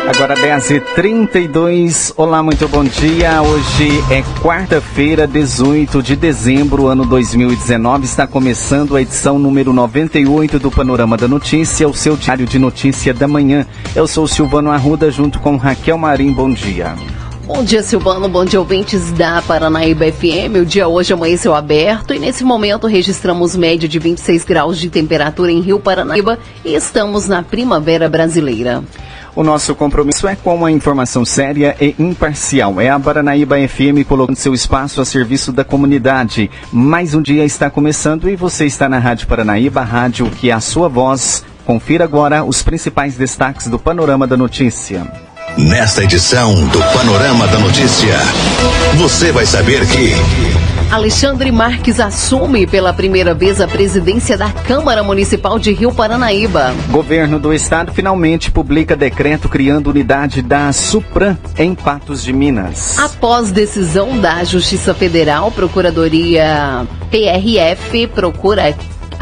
Agora 0.00 0.34
10h32, 0.34 2.14
olá, 2.16 2.42
muito 2.42 2.66
bom 2.66 2.82
dia. 2.82 3.42
Hoje 3.42 4.02
é 4.10 4.22
quarta-feira, 4.40 5.26
18 5.26 6.02
de 6.02 6.16
dezembro, 6.16 6.86
ano 6.86 7.04
2019. 7.04 8.06
Está 8.06 8.26
começando 8.26 8.96
a 8.96 9.02
edição 9.02 9.38
número 9.38 9.70
98 9.72 10.58
do 10.58 10.70
Panorama 10.70 11.16
da 11.18 11.28
Notícia, 11.28 11.86
o 11.86 11.92
seu 11.92 12.16
diário 12.16 12.46
de 12.46 12.58
notícia 12.58 13.12
da 13.12 13.28
manhã. 13.28 13.66
Eu 13.94 14.06
sou 14.06 14.26
Silvano 14.26 14.70
Arruda, 14.70 15.10
junto 15.10 15.38
com 15.40 15.56
Raquel 15.56 15.98
Marim. 15.98 16.32
Bom 16.32 16.50
dia. 16.50 16.94
Bom 17.44 17.62
dia, 17.62 17.82
Silvano. 17.82 18.28
Bom 18.30 18.46
dia, 18.46 18.58
ouvintes 18.58 19.12
da 19.12 19.42
Paranaíba 19.42 20.10
FM. 20.10 20.62
O 20.62 20.64
dia 20.64 20.88
hoje 20.88 21.12
amanheceu 21.12 21.54
aberto 21.54 22.14
e 22.14 22.18
nesse 22.18 22.44
momento 22.44 22.86
registramos 22.86 23.54
média 23.54 23.86
de 23.86 23.98
26 23.98 24.44
graus 24.44 24.78
de 24.78 24.88
temperatura 24.88 25.52
em 25.52 25.60
Rio 25.60 25.78
Paranaíba 25.78 26.38
e 26.64 26.74
estamos 26.74 27.28
na 27.28 27.42
primavera 27.42 28.08
brasileira. 28.08 28.82
O 29.34 29.42
nosso 29.42 29.74
compromisso 29.74 30.28
é 30.28 30.36
com 30.36 30.64
a 30.64 30.70
informação 30.70 31.24
séria 31.24 31.74
e 31.80 31.94
imparcial. 31.98 32.78
É 32.78 32.90
a 32.90 33.00
Paranaíba 33.00 33.56
FM 33.66 34.06
colocando 34.06 34.36
seu 34.36 34.52
espaço 34.52 35.00
a 35.00 35.06
serviço 35.06 35.50
da 35.50 35.64
comunidade. 35.64 36.50
Mais 36.70 37.14
um 37.14 37.22
dia 37.22 37.42
está 37.42 37.70
começando 37.70 38.28
e 38.28 38.36
você 38.36 38.66
está 38.66 38.90
na 38.90 38.98
Rádio 38.98 39.26
Paranaíba, 39.26 39.80
rádio 39.80 40.30
que 40.30 40.50
é 40.50 40.52
a 40.52 40.60
sua 40.60 40.86
voz. 40.86 41.44
Confira 41.64 42.04
agora 42.04 42.44
os 42.44 42.62
principais 42.62 43.16
destaques 43.16 43.68
do 43.68 43.78
Panorama 43.78 44.26
da 44.26 44.36
Notícia. 44.36 45.10
Nesta 45.56 46.04
edição 46.04 46.54
do 46.68 46.78
Panorama 46.92 47.46
da 47.46 47.58
Notícia, 47.58 48.18
você 48.96 49.32
vai 49.32 49.46
saber 49.46 49.86
que. 49.86 50.61
Alexandre 50.92 51.50
Marques 51.50 51.98
assume 51.98 52.66
pela 52.66 52.92
primeira 52.92 53.32
vez 53.32 53.62
a 53.62 53.66
presidência 53.66 54.36
da 54.36 54.52
Câmara 54.52 55.02
Municipal 55.02 55.58
de 55.58 55.72
Rio 55.72 55.90
Paranaíba. 55.90 56.74
Governo 56.90 57.40
do 57.40 57.50
Estado 57.50 57.94
finalmente 57.94 58.50
publica 58.50 58.94
decreto 58.94 59.48
criando 59.48 59.86
unidade 59.86 60.42
da 60.42 60.70
Supran 60.70 61.38
em 61.56 61.74
Patos 61.74 62.22
de 62.22 62.30
Minas. 62.30 62.98
Após 62.98 63.50
decisão 63.50 64.20
da 64.20 64.44
Justiça 64.44 64.92
Federal, 64.92 65.50
Procuradoria 65.50 66.86
PRF 67.10 68.08
procura 68.08 68.68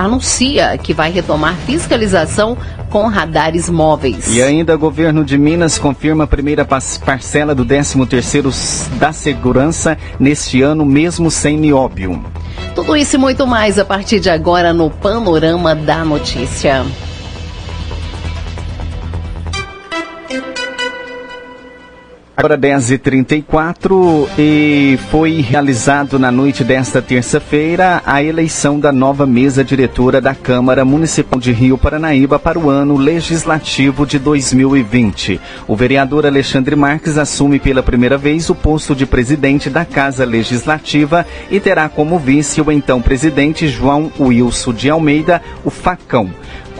anuncia 0.01 0.77
que 0.79 0.93
vai 0.93 1.11
retomar 1.11 1.55
fiscalização 1.67 2.57
com 2.89 3.07
radares 3.07 3.71
móveis. 3.71 4.35
E 4.35 4.43
ainda 4.43 4.75
o 4.75 4.79
governo 4.79 5.25
de 5.25 5.39
Minas 5.39 5.79
confirma 5.79 6.25
a 6.25 6.27
primeira 6.27 6.65
parcela 6.65 7.55
do 7.55 7.65
13º 7.65 8.99
da 8.99 9.13
segurança 9.13 9.97
neste 10.19 10.61
ano, 10.61 10.85
mesmo 10.85 11.31
sem 11.31 11.57
nióbio. 11.57 12.25
Tudo 12.75 12.97
isso 12.97 13.17
e 13.17 13.19
muito 13.19 13.47
mais 13.47 13.79
a 13.79 13.85
partir 13.85 14.21
de 14.21 14.29
agora 14.29 14.73
no 14.73 14.91
Panorama 14.91 15.75
da 15.75 16.05
Notícia. 16.05 16.85
Agora 22.41 22.57
10h34 22.57 24.27
e 24.39 24.99
foi 25.11 25.43
realizado 25.43 26.19
na 26.19 26.33
noite 26.33 26.65
desta 26.65 27.03
terça-feira 27.03 28.03
a 28.07 28.23
eleição 28.23 28.81
da 28.81 28.91
nova 28.91 29.27
mesa 29.27 29.63
diretora 29.63 30.23
da 30.23 30.35
Câmara 30.35 30.83
Municipal 30.83 31.39
de 31.39 31.53
Rio 31.53 31.77
Paranaíba 31.77 32.39
para 32.39 32.59
o 32.59 32.71
ano 32.71 32.97
legislativo 32.97 34.07
de 34.07 34.19
2020. 34.19 35.39
O 35.69 35.77
vereador 35.77 36.25
Alexandre 36.25 36.75
Marques 36.75 37.19
assume 37.19 37.59
pela 37.59 37.83
primeira 37.83 38.17
vez 38.17 38.49
o 38.49 38.55
posto 38.55 38.95
de 38.95 39.05
presidente 39.05 39.69
da 39.69 39.85
Casa 39.85 40.25
Legislativa 40.25 41.27
e 41.51 41.61
terá 41.61 41.91
como 41.91 42.19
vice 42.19 42.63
o 42.63 42.73
então 42.73 43.03
presidente 43.03 43.69
João 43.69 44.11
Wilson 44.19 44.73
de 44.73 44.89
Almeida, 44.89 45.43
o 45.63 45.69
Facão. 45.69 46.31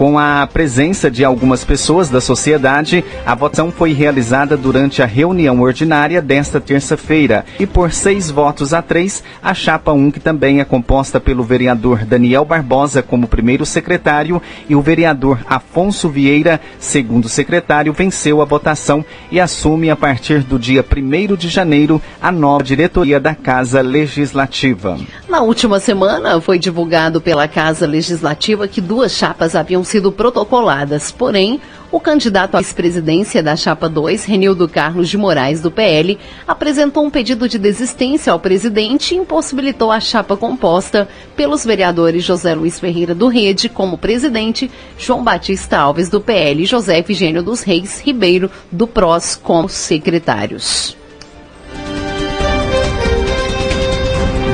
Com 0.01 0.19
a 0.19 0.49
presença 0.51 1.11
de 1.11 1.27
algumas 1.27 1.63
pessoas 1.63 2.09
da 2.09 2.23
sociedade, 2.23 3.05
a 3.27 3.35
votação 3.35 3.71
foi 3.71 3.93
realizada 3.93 4.57
durante 4.57 5.03
a 5.03 5.05
reunião 5.05 5.61
ordinária 5.61 6.23
desta 6.23 6.59
terça-feira 6.59 7.45
e 7.59 7.67
por 7.67 7.93
seis 7.93 8.31
votos 8.31 8.73
a 8.73 8.81
três, 8.81 9.23
a 9.43 9.53
chapa 9.53 9.93
1, 9.93 10.13
que 10.13 10.19
também 10.19 10.59
é 10.59 10.65
composta 10.65 11.21
pelo 11.21 11.43
vereador 11.43 12.07
Daniel 12.07 12.47
Barbosa 12.47 13.03
como 13.03 13.29
primeiro 13.29 13.67
secretário 13.67 14.41
e 14.71 14.75
o 14.75 14.81
vereador 14.81 15.41
Afonso 15.47 16.09
Vieira, 16.09 16.63
segundo 16.79 17.29
secretário, 17.29 17.93
venceu 17.93 18.41
a 18.41 18.47
votação 18.47 19.05
e 19.31 19.39
assume 19.39 19.91
a 19.91 19.97
partir 19.97 20.43
do 20.43 20.59
dia 20.59 20.83
1 20.83 21.37
de 21.37 21.51
janeiro 21.51 22.01
a 22.23 22.33
nova 22.33 22.65
diretoria 22.65 23.21
da 23.21 23.35
Casa 23.35 23.83
Legislativa. 23.83 24.99
Na 25.29 25.43
última 25.43 25.79
semana, 25.79 26.41
foi 26.41 26.59
divulgado 26.59 27.21
pela 27.21 27.47
Casa 27.47 27.87
Legislativa 27.87 28.67
que 28.67 28.81
duas 28.81 29.13
chapas 29.13 29.55
haviam 29.55 29.85
sido 29.91 30.13
protocoladas. 30.13 31.11
Porém, 31.11 31.61
o 31.91 31.99
candidato 31.99 32.57
à 32.57 32.61
vice-presidência 32.61 33.43
da 33.43 33.57
Chapa 33.57 33.89
2, 33.89 34.25
Renildo 34.25 34.69
Carlos 34.69 35.09
de 35.09 35.19
Moraes, 35.19 35.61
do 35.61 35.71
PL, 35.71 36.17
apresentou 36.47 37.05
um 37.05 37.11
pedido 37.11 37.49
de 37.49 37.59
desistência 37.59 38.33
ao 38.33 38.39
presidente 38.39 39.15
e 39.15 39.19
impossibilitou 39.19 39.91
a 39.91 39.99
chapa 39.99 40.37
composta 40.37 41.09
pelos 41.35 41.65
vereadores 41.65 42.23
José 42.23 42.55
Luiz 42.55 42.79
Ferreira 42.79 43.15
do 43.15 43.27
Rede 43.27 43.69
como 43.69 43.99
presidente, 43.99 44.71
João 44.97 45.25
Batista 45.25 45.79
Alves 45.79 46.09
do 46.09 46.21
PL 46.21 46.63
e 46.63 46.67
José 46.67 47.01
Efigênio 47.01 47.43
dos 47.43 47.63
Reis 47.63 48.01
Ribeiro 48.01 48.49
do 48.71 48.87
PROS 48.87 49.35
como 49.35 49.69
secretários. 49.69 51.00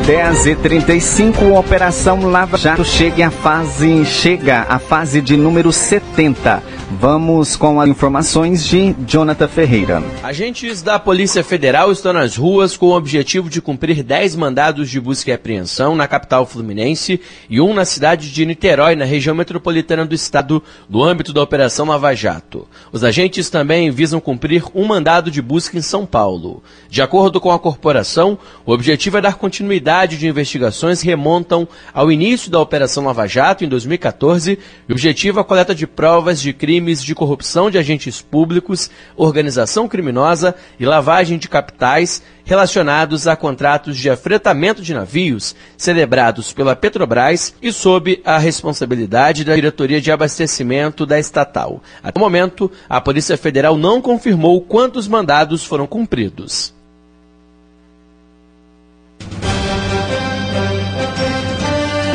10 0.06 0.46
e 0.46 0.54
35 0.54 1.58
Operação 1.58 2.30
Lava 2.30 2.56
Jato 2.56 2.84
chega 2.84 3.26
à 3.26 3.30
fase, 3.32 4.04
chega 4.04 4.60
à 4.68 4.78
fase 4.78 5.20
de 5.20 5.36
número 5.36 5.72
70. 5.72 6.62
Vamos 7.00 7.56
com 7.56 7.80
as 7.80 7.88
informações 7.88 8.64
de 8.64 8.94
Jonathan 9.04 9.48
Ferreira. 9.48 10.04
Agentes 10.22 10.80
da 10.80 11.00
Polícia 11.00 11.42
Federal 11.42 11.90
estão 11.90 12.12
nas 12.12 12.36
ruas 12.36 12.76
com 12.76 12.86
o 12.86 12.96
objetivo 12.96 13.50
de 13.50 13.60
cumprir 13.60 14.04
10 14.04 14.36
mandados 14.36 14.88
de 14.88 15.00
busca 15.00 15.32
e 15.32 15.34
apreensão 15.34 15.96
na 15.96 16.06
capital 16.06 16.46
fluminense 16.46 17.20
e 17.50 17.60
um 17.60 17.74
na 17.74 17.84
cidade 17.84 18.30
de 18.30 18.46
Niterói, 18.46 18.94
na 18.94 19.04
região 19.04 19.34
metropolitana 19.34 20.06
do 20.06 20.14
estado, 20.14 20.62
no 20.88 21.02
âmbito 21.02 21.32
da 21.32 21.42
Operação 21.42 21.86
Lava 21.86 22.14
Jato. 22.14 22.68
Os 22.92 23.02
agentes 23.02 23.50
também 23.50 23.90
visam 23.90 24.20
cumprir 24.20 24.62
um 24.72 24.86
mandado 24.86 25.32
de 25.32 25.42
busca 25.42 25.76
em 25.76 25.82
São 25.82 26.06
Paulo. 26.06 26.62
De 26.88 27.02
acordo 27.02 27.40
com 27.40 27.50
a 27.50 27.58
corporação, 27.58 28.38
o 28.64 28.72
objetivo 28.72 29.18
é 29.18 29.20
dar 29.20 29.34
continuidade 29.34 29.95
de 30.04 30.28
investigações 30.28 31.00
remontam 31.00 31.66
ao 31.92 32.12
início 32.12 32.50
da 32.50 32.60
Operação 32.60 33.06
Lava 33.06 33.26
Jato, 33.26 33.64
em 33.64 33.68
2014, 33.68 34.58
e 34.88 34.92
o 34.92 34.94
objetivo 34.94 35.38
é 35.38 35.42
a 35.42 35.44
coleta 35.44 35.74
de 35.74 35.86
provas 35.86 36.40
de 36.40 36.52
crime 36.52 36.76
crimes 36.76 37.02
de 37.02 37.14
corrupção 37.14 37.70
de 37.70 37.78
agentes 37.78 38.20
públicos, 38.20 38.90
organização 39.16 39.88
criminosa 39.88 40.54
e 40.78 40.84
lavagem 40.84 41.38
de 41.38 41.48
capitais 41.48 42.22
relacionados 42.44 43.26
a 43.26 43.34
contratos 43.34 43.96
de 43.96 44.10
afretamento 44.10 44.82
de 44.82 44.92
navios 44.92 45.56
celebrados 45.76 46.52
pela 46.52 46.76
Petrobras 46.76 47.54
e 47.62 47.72
sob 47.72 48.20
a 48.24 48.36
responsabilidade 48.36 49.42
da 49.42 49.54
Diretoria 49.54 50.00
de 50.00 50.12
Abastecimento 50.12 51.06
da 51.06 51.18
estatal. 51.18 51.82
Até 52.02 52.20
o 52.20 52.22
momento, 52.22 52.70
a 52.88 53.00
Polícia 53.00 53.38
Federal 53.38 53.78
não 53.78 54.02
confirmou 54.02 54.60
quantos 54.60 55.08
mandados 55.08 55.64
foram 55.64 55.86
cumpridos. 55.86 56.75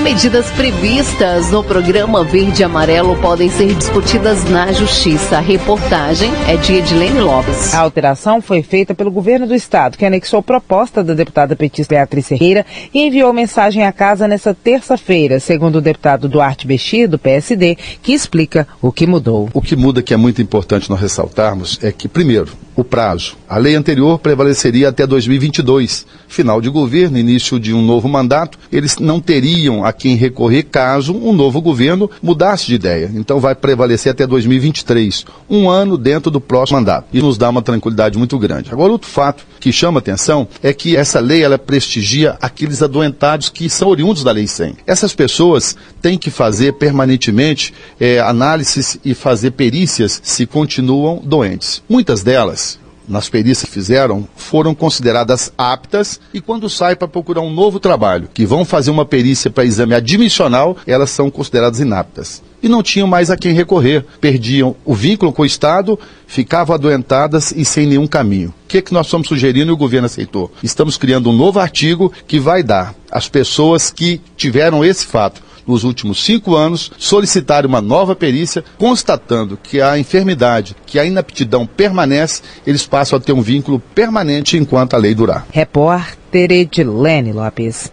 Medidas 0.03 0.50
previstas 0.51 1.51
no 1.51 1.63
programa 1.63 2.23
Verde 2.23 2.63
e 2.63 2.66
Amarelo 2.66 3.16
podem 3.22 3.51
ser 3.51 3.75
discutidas 3.75 4.44
na 4.50 4.71
Justiça. 4.74 5.38
A 5.38 5.39
reportagem 5.39 6.31
é 6.48 6.57
de 6.57 6.74
Edilene 6.74 7.19
Lopes. 7.19 7.71
A 7.71 7.80
alteração 7.80 8.42
foi 8.42 8.63
feita 8.63 8.95
pelo 8.95 9.12
governo 9.12 9.45
do 9.45 9.53
estado, 9.53 10.00
que 10.00 10.06
anexou 10.06 10.42
proposta 10.42 11.03
da 11.03 11.13
deputada 11.13 11.56
petista 11.56 11.94
Beatriz 11.94 12.27
Ferreira 12.27 12.65
e 12.92 13.06
enviou 13.06 13.31
mensagem 13.31 13.83
à 13.83 13.92
casa 13.92 14.27
nesta 14.27 14.56
terça-feira, 14.56 15.39
segundo 15.39 15.75
o 15.75 15.81
deputado 15.81 16.27
Duarte 16.27 16.65
Bexir, 16.65 17.07
do 17.07 17.19
PSD, 17.19 17.77
que 18.01 18.12
explica 18.12 18.68
o 18.81 18.92
que 18.92 19.06
mudou. 19.06 19.50
O 19.54 19.62
que 19.62 19.75
muda, 19.75 20.01
que 20.01 20.15
é 20.15 20.18
muito 20.18 20.42
importante 20.42 20.89
nós 20.89 21.00
ressaltarmos, 21.00 21.80
é 21.83 21.92
que, 21.92 22.07
primeiro, 22.07 22.54
o 22.75 22.83
prazo. 22.83 23.36
A 23.47 23.57
lei 23.57 23.75
anterior 23.75 24.18
prevaleceria 24.19 24.89
até 24.89 25.06
2022. 25.06 26.06
Final 26.27 26.62
de 26.62 26.69
governo, 26.69 27.18
início 27.18 27.59
de 27.59 27.74
um 27.74 27.81
novo 27.81 28.07
mandato, 28.07 28.57
eles 28.71 28.97
não 28.97 29.19
teriam 29.19 29.83
a 29.86 29.91
quem 29.94 30.16
recorrer 30.16 30.64
caso 30.64 31.16
um 31.16 31.34
novo 31.34 31.62
governo 31.62 32.10
mudasse 32.22 32.68
de 32.68 32.76
ideia. 32.76 33.12
Então 33.14 33.40
vai 33.40 33.56
prevalecer 33.56 34.12
até 34.12 34.26
2023, 34.26 35.26
um 35.50 35.70
ano 35.70 35.98
dentro 35.98 36.32
do 36.32 36.42
próximo 36.42 36.80
mandato. 36.80 37.08
Isso 37.14 37.26
nos 37.26 37.38
dá 37.38 37.50
uma 37.50 37.62
tranquilidade 37.62 38.18
muito 38.18 38.38
grande. 38.38 38.72
Agora, 38.72 38.92
outro 38.92 39.10
fato 39.10 39.46
que 39.60 39.72
chama 39.72 40.00
atenção 40.00 40.48
é 40.62 40.74
que 40.74 40.96
essa 40.96 41.20
lei 41.20 41.44
ela 41.44 41.58
prestigia 41.58 42.38
aqueles 42.42 42.82
adoentados 42.82 43.50
que 43.50 43.70
são 43.70 43.88
oriundos 43.88 44.24
da 44.24 44.32
Lei 44.32 44.48
100. 44.48 44.78
Essas 44.86 45.14
pessoas 45.14 45.76
têm 46.02 46.18
que 46.18 46.30
fazer 46.30 46.74
permanentemente 46.74 47.74
é, 48.00 48.20
análises 48.20 49.00
e 49.06 49.14
fazer 49.14 49.52
perícias 49.52 50.20
se 50.24 50.46
continuam 50.46 51.22
doentes. 51.24 51.84
Muitas 51.88 52.24
delas 52.24 52.81
nas 53.07 53.30
perícias 53.30 53.69
que 53.69 53.74
fizeram, 53.74 54.27
foram 54.36 54.74
consideradas 54.74 55.51
aptas 55.57 56.19
e 56.33 56.39
quando 56.39 56.69
saem 56.69 56.95
para 56.95 57.07
procurar 57.07 57.42
um 57.42 57.53
novo 57.53 57.80
trabalho, 57.80 58.30
que 58.33 58.45
vão 58.45 58.63
fazer 58.63 58.92
uma 58.92 59.06
perícia 59.06 59.50
para 59.50 59.65
exame 59.65 59.94
admissional, 59.94 60.77
elas 60.86 61.09
são 61.09 61.30
consideradas 61.30 61.80
inaptas. 61.80 62.42
E 62.63 62.69
não 62.69 62.83
tinham 62.83 63.07
mais 63.07 63.31
a 63.31 63.38
quem 63.38 63.53
recorrer. 63.53 64.06
Perdiam 64.19 64.75
o 64.86 64.94
vínculo 64.94 65.33
com 65.33 65.42
o 65.42 65.45
Estado, 65.45 65.98
ficavam 66.27 66.75
adoentadas 66.75 67.51
e 67.51 67.65
sem 67.65 67.88
nenhum 67.88 68.06
caminho. 68.06 68.50
O 68.50 68.68
que, 68.68 68.77
é 68.77 68.81
que 68.81 68.94
nós 68.94 69.07
estamos 69.07 69.27
sugerindo 69.27 69.71
e 69.71 69.74
o 69.74 69.77
governo 69.77 70.06
aceitou? 70.06 70.51
Estamos 70.62 70.95
criando 70.95 71.30
um 71.30 71.36
novo 71.36 71.59
artigo 71.59 72.13
que 72.27 72.39
vai 72.39 72.62
dar 72.62 72.94
às 73.12 73.27
pessoas 73.27 73.89
que 73.89 74.21
tiveram 74.38 74.86
esse 74.86 75.06
fato 75.06 75.42
nos 75.68 75.84
últimos 75.84 76.24
cinco 76.24 76.56
anos, 76.56 76.92
solicitar 76.98 77.66
uma 77.66 77.81
nova 77.81 78.16
perícia, 78.16 78.63
constatando 78.78 79.58
que 79.62 79.81
a 79.81 79.98
enfermidade, 79.98 80.75
que 80.86 81.00
a 81.00 81.06
inaptidão 81.06 81.66
permanece, 81.66 82.42
eles 82.66 82.86
passam 82.86 83.18
a 83.18 83.22
ter 83.22 83.34
um 83.34 83.42
vínculo 83.42 83.80
permanente 83.94 84.58
enquanto 84.58 84.96
a 84.96 84.98
lei 84.98 85.13
durar. 85.13 85.46
Repórter 85.52 86.52
Edilene 86.52 87.31
Lopes. 87.31 87.92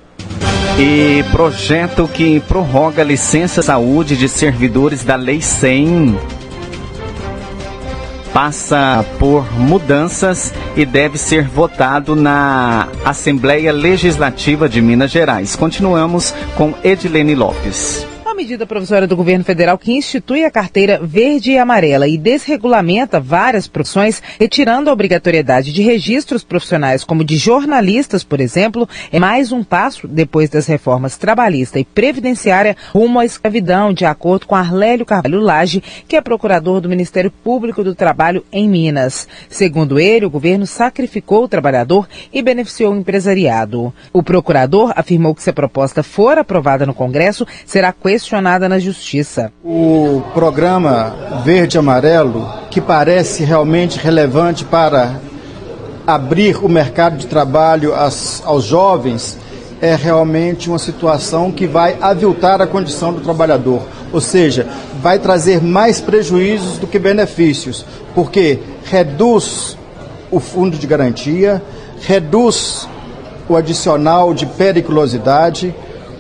E 0.79 1.25
projeto 1.32 2.06
que 2.06 2.38
prorroga 2.41 3.03
licença 3.03 3.62
saúde 3.62 4.17
de 4.17 4.29
servidores 4.29 5.03
da 5.03 5.17
Lei 5.17 5.43
100 5.43 6.38
passa 8.32 9.04
por 9.19 9.50
mudanças 9.58 10.52
e 10.76 10.84
deve 10.84 11.19
ser 11.19 11.48
votado 11.48 12.14
na 12.14 12.88
Assembleia 13.04 13.72
Legislativa 13.72 14.69
de 14.69 14.80
Minas 14.80 15.10
Gerais. 15.10 15.56
Continuamos 15.56 16.34
com 16.56 16.75
Edilene 16.82 17.34
Lopes 17.34 18.06
medida 18.38 18.64
provisória 18.64 19.08
do 19.08 19.17
governo 19.17 19.44
federal 19.44 19.76
que 19.76 19.90
institui 19.90 20.44
a 20.44 20.50
carteira 20.50 21.00
verde 21.02 21.50
e 21.50 21.58
amarela 21.58 22.06
e 22.06 22.17
desregulamenta 22.17 23.19
várias 23.19 23.67
profissões, 23.67 24.23
retirando 24.38 24.88
a 24.88 24.93
obrigatoriedade 24.93 25.73
de 25.73 25.82
registros 25.82 26.44
profissionais, 26.44 27.02
como 27.02 27.25
de 27.25 27.37
jornalistas, 27.37 28.23
por 28.23 28.40
exemplo, 28.40 28.88
é 29.11 29.19
mais 29.19 29.50
um 29.50 29.64
passo 29.64 30.06
depois 30.06 30.49
das 30.49 30.69
reformas 30.69 31.17
trabalhista 31.17 31.81
e 31.81 31.85
previdenciária 31.85 32.76
rumo 32.93 33.19
à 33.19 33.25
escravidão, 33.25 33.93
de 33.93 34.05
acordo 34.05 34.46
com 34.46 34.55
Arlélio 34.55 35.05
Carvalho 35.05 35.40
Lage, 35.40 35.82
que 36.06 36.14
é 36.14 36.20
procurador 36.20 36.81
do 36.81 36.88
Ministério 36.88 37.32
Público 37.32 37.82
do 37.82 37.93
Trabalho 37.93 38.44
em 38.52 38.69
Minas. 38.69 39.26
Segundo 39.49 39.99
ele, 39.99 40.26
o 40.26 40.31
governo 40.31 40.64
sacrificou 40.64 41.43
o 41.43 41.49
trabalhador 41.49 42.08
e 42.32 42.40
beneficiou 42.40 42.93
o 42.93 42.96
empresariado. 42.96 43.93
O 44.12 44.23
procurador 44.23 44.93
afirmou 44.94 45.35
que 45.35 45.43
se 45.43 45.50
a 45.50 45.52
proposta 45.52 46.05
for 46.05 46.38
aprovada 46.38 46.87
no 46.87 46.94
Congresso, 46.94 47.44
será 47.67 47.93
questionada 47.93 48.27
questionada 48.28 48.69
na 48.69 48.78
justiça. 48.78 49.50
O 49.64 50.22
programa 50.34 51.16
Verde 51.46 51.78
Amarelo, 51.78 52.46
que 52.70 52.78
parece 52.78 53.42
realmente 53.42 53.98
relevante 53.98 54.66
para 54.66 55.19
abrir 56.06 56.62
o 56.62 56.69
mercado 56.69 57.16
de 57.16 57.26
trabalho 57.26 57.94
aos, 57.94 58.42
aos 58.44 58.64
jovens, 58.64 59.38
é 59.80 59.94
realmente 59.94 60.69
uma 60.69 60.78
situação 60.78 61.50
que 61.50 61.66
vai 61.66 61.96
aviltar 62.02 62.60
a 62.60 62.66
condição 62.66 63.14
do 63.14 63.22
trabalhador, 63.22 63.80
ou 64.12 64.20
seja, 64.20 64.66
vai 65.00 65.19
trazer 65.19 65.62
mais 65.62 65.98
prejuízos 65.98 66.76
do 66.76 66.86
que 66.86 66.98
benefícios, 66.98 67.82
porque 68.14 68.58
reduz 68.84 69.75
o 70.30 70.38
fundo 70.38 70.76
de 70.76 70.86
garantia, 70.86 71.62
reduz 72.02 72.86
o 73.48 73.56
adicional 73.56 74.34
de 74.34 74.44
periculosidade, 74.44 75.75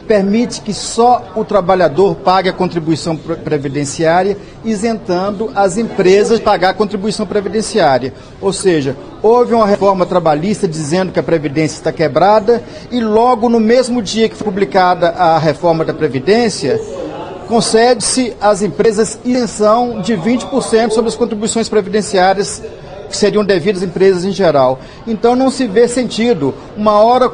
permite 0.08 0.62
que 0.62 0.72
só 0.72 1.32
o 1.36 1.44
trabalhador 1.44 2.16
pague 2.16 2.48
a 2.48 2.52
contribuição 2.52 3.14
previdenciária, 3.14 4.38
isentando 4.64 5.52
as 5.54 5.76
empresas 5.76 6.38
de 6.38 6.44
pagar 6.44 6.70
a 6.70 6.74
contribuição 6.74 7.26
previdenciária. 7.26 8.14
Ou 8.40 8.50
seja, 8.50 8.96
houve 9.22 9.52
uma 9.52 9.66
reforma 9.66 10.06
trabalhista 10.06 10.66
dizendo 10.66 11.12
que 11.12 11.20
a 11.20 11.22
Previdência 11.22 11.76
está 11.76 11.92
quebrada 11.92 12.62
e 12.90 13.00
logo 13.00 13.50
no 13.50 13.60
mesmo 13.60 14.00
dia 14.00 14.28
que 14.28 14.34
foi 14.34 14.46
publicada 14.46 15.10
a 15.10 15.38
reforma 15.38 15.84
da 15.84 15.92
Previdência, 15.92 16.80
concede-se 17.46 18.34
às 18.40 18.62
empresas 18.62 19.18
isenção 19.24 20.00
de 20.00 20.14
20% 20.14 20.90
sobre 20.90 21.08
as 21.08 21.16
contribuições 21.16 21.68
previdenciárias 21.68 22.62
que 23.08 23.16
seriam 23.16 23.44
devidas 23.44 23.82
às 23.82 23.88
empresas 23.88 24.24
em 24.24 24.32
geral. 24.32 24.78
Então 25.06 25.36
não 25.36 25.50
se 25.50 25.66
vê 25.66 25.86
sentido 25.86 26.54
uma 26.76 26.92
hora 26.92 27.30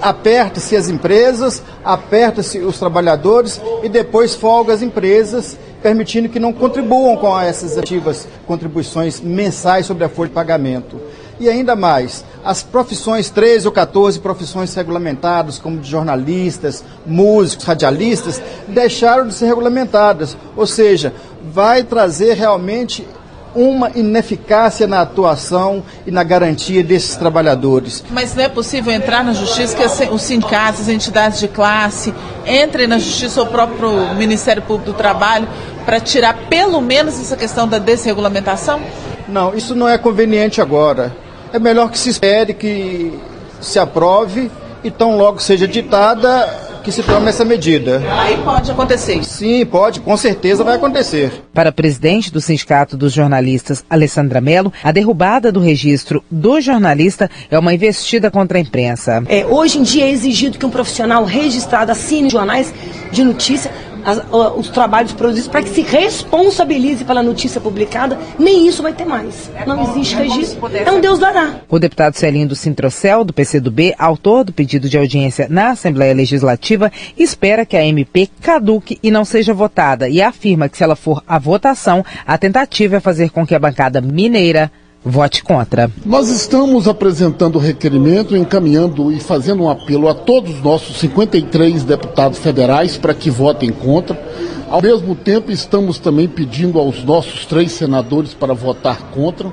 aperta-se 0.00 0.76
as 0.76 0.88
empresas, 0.88 1.62
aperta-se 1.84 2.58
os 2.58 2.78
trabalhadores 2.78 3.60
e 3.82 3.88
depois 3.88 4.34
folga 4.34 4.72
as 4.72 4.82
empresas, 4.82 5.56
permitindo 5.82 6.28
que 6.28 6.40
não 6.40 6.52
contribuam 6.52 7.16
com 7.16 7.38
essas 7.38 7.78
ativas 7.78 8.26
contribuições 8.46 9.20
mensais 9.20 9.86
sobre 9.86 10.04
a 10.04 10.08
folha 10.08 10.28
de 10.28 10.34
pagamento. 10.34 11.00
E 11.38 11.50
ainda 11.50 11.76
mais, 11.76 12.24
as 12.42 12.62
profissões 12.62 13.28
13 13.28 13.66
ou 13.66 13.72
14 13.72 14.18
profissões 14.20 14.74
regulamentadas, 14.74 15.58
como 15.58 15.78
de 15.78 15.90
jornalistas, 15.90 16.82
músicos, 17.04 17.66
radialistas, 17.66 18.40
deixaram 18.66 19.26
de 19.26 19.34
ser 19.34 19.46
regulamentadas. 19.46 20.36
Ou 20.56 20.66
seja, 20.66 21.12
vai 21.42 21.82
trazer 21.82 22.34
realmente 22.34 23.06
uma 23.56 23.90
ineficácia 23.94 24.86
na 24.86 25.00
atuação 25.00 25.82
e 26.06 26.10
na 26.10 26.22
garantia 26.22 26.84
desses 26.84 27.16
trabalhadores. 27.16 28.04
Mas 28.10 28.34
não 28.34 28.44
é 28.44 28.48
possível 28.48 28.92
entrar 28.92 29.24
na 29.24 29.32
justiça 29.32 29.74
que 29.74 30.04
os 30.12 30.22
sindicatos, 30.22 30.82
as 30.82 30.88
entidades 30.88 31.40
de 31.40 31.48
classe 31.48 32.14
entrem 32.46 32.86
na 32.86 32.98
justiça 32.98 33.40
ou 33.40 33.46
o 33.46 33.50
próprio 33.50 34.14
Ministério 34.14 34.62
Público 34.62 34.92
do 34.92 34.96
Trabalho 34.96 35.48
para 35.84 35.98
tirar 35.98 36.34
pelo 36.48 36.80
menos 36.80 37.18
essa 37.18 37.36
questão 37.36 37.66
da 37.66 37.78
desregulamentação? 37.78 38.80
Não, 39.26 39.54
isso 39.54 39.74
não 39.74 39.88
é 39.88 39.96
conveniente 39.96 40.60
agora. 40.60 41.16
É 41.52 41.58
melhor 41.58 41.90
que 41.90 41.98
se 41.98 42.10
espere 42.10 42.52
que 42.52 43.18
se 43.60 43.78
aprove 43.78 44.50
e 44.84 44.90
tão 44.90 45.16
logo 45.16 45.40
seja 45.40 45.66
ditada 45.66 46.75
que 46.86 46.92
se 46.92 47.02
tome 47.02 47.28
essa 47.28 47.44
medida. 47.44 48.00
Aí 48.16 48.36
pode 48.44 48.70
acontecer. 48.70 49.24
Sim, 49.24 49.66
pode, 49.66 49.98
com 49.98 50.16
certeza 50.16 50.62
vai 50.62 50.76
acontecer. 50.76 51.32
Para 51.52 51.70
a 51.70 51.72
presidente 51.72 52.32
do 52.32 52.40
Sindicato 52.40 52.96
dos 52.96 53.12
Jornalistas, 53.12 53.84
Alessandra 53.90 54.40
Mello, 54.40 54.72
a 54.84 54.92
derrubada 54.92 55.50
do 55.50 55.58
registro 55.58 56.22
do 56.30 56.60
jornalista 56.60 57.28
é 57.50 57.58
uma 57.58 57.74
investida 57.74 58.30
contra 58.30 58.58
a 58.58 58.60
imprensa. 58.60 59.20
É, 59.26 59.44
hoje 59.44 59.80
em 59.80 59.82
dia 59.82 60.04
é 60.04 60.12
exigido 60.12 60.58
que 60.58 60.64
um 60.64 60.70
profissional 60.70 61.24
registrado 61.24 61.90
assine 61.90 62.30
jornais 62.30 62.72
de 63.10 63.24
notícia 63.24 63.68
as, 64.06 64.22
os 64.56 64.68
trabalhos 64.68 65.12
produzidos 65.12 65.48
para 65.48 65.62
que 65.62 65.68
se 65.68 65.82
responsabilize 65.82 67.04
pela 67.04 67.22
notícia 67.22 67.60
publicada, 67.60 68.16
nem 68.38 68.68
isso 68.68 68.82
vai 68.82 68.92
ter 68.92 69.04
mais. 69.04 69.50
Não 69.66 69.82
existe 69.82 70.14
registro. 70.14 70.70
É 70.72 70.90
um 70.92 71.00
Deus 71.00 71.18
dará. 71.18 71.56
O 71.68 71.78
deputado 71.78 72.14
Celinho 72.14 72.46
do 72.46 72.54
Sintrocel, 72.54 73.24
do 73.24 73.32
PCdoB, 73.32 73.94
autor 73.98 74.44
do 74.44 74.52
pedido 74.52 74.88
de 74.88 74.96
audiência 74.96 75.48
na 75.50 75.70
Assembleia 75.70 76.14
Legislativa, 76.14 76.92
espera 77.18 77.66
que 77.66 77.76
a 77.76 77.84
MP 77.84 78.30
caduque 78.40 78.98
e 79.02 79.10
não 79.10 79.24
seja 79.24 79.52
votada 79.52 80.08
e 80.08 80.22
afirma 80.22 80.68
que 80.68 80.76
se 80.76 80.84
ela 80.84 80.94
for 80.94 81.22
a 81.26 81.38
votação, 81.38 82.04
a 82.24 82.38
tentativa 82.38 82.96
é 82.96 83.00
fazer 83.00 83.30
com 83.30 83.44
que 83.44 83.54
a 83.54 83.58
bancada 83.58 84.00
mineira 84.00 84.70
vote 85.06 85.44
contra. 85.44 85.88
Nós 86.04 86.28
estamos 86.28 86.88
apresentando 86.88 87.56
o 87.56 87.60
requerimento, 87.60 88.36
encaminhando 88.36 89.12
e 89.12 89.20
fazendo 89.20 89.62
um 89.62 89.70
apelo 89.70 90.08
a 90.08 90.14
todos 90.14 90.56
os 90.56 90.62
nossos 90.62 90.96
53 90.98 91.84
deputados 91.84 92.38
federais 92.38 92.96
para 92.96 93.14
que 93.14 93.30
votem 93.30 93.70
contra. 93.70 94.20
Ao 94.68 94.82
mesmo 94.82 95.14
tempo, 95.14 95.52
estamos 95.52 96.00
também 96.00 96.26
pedindo 96.26 96.80
aos 96.80 97.04
nossos 97.04 97.46
três 97.46 97.70
senadores 97.70 98.34
para 98.34 98.52
votar 98.52 99.10
contra. 99.12 99.52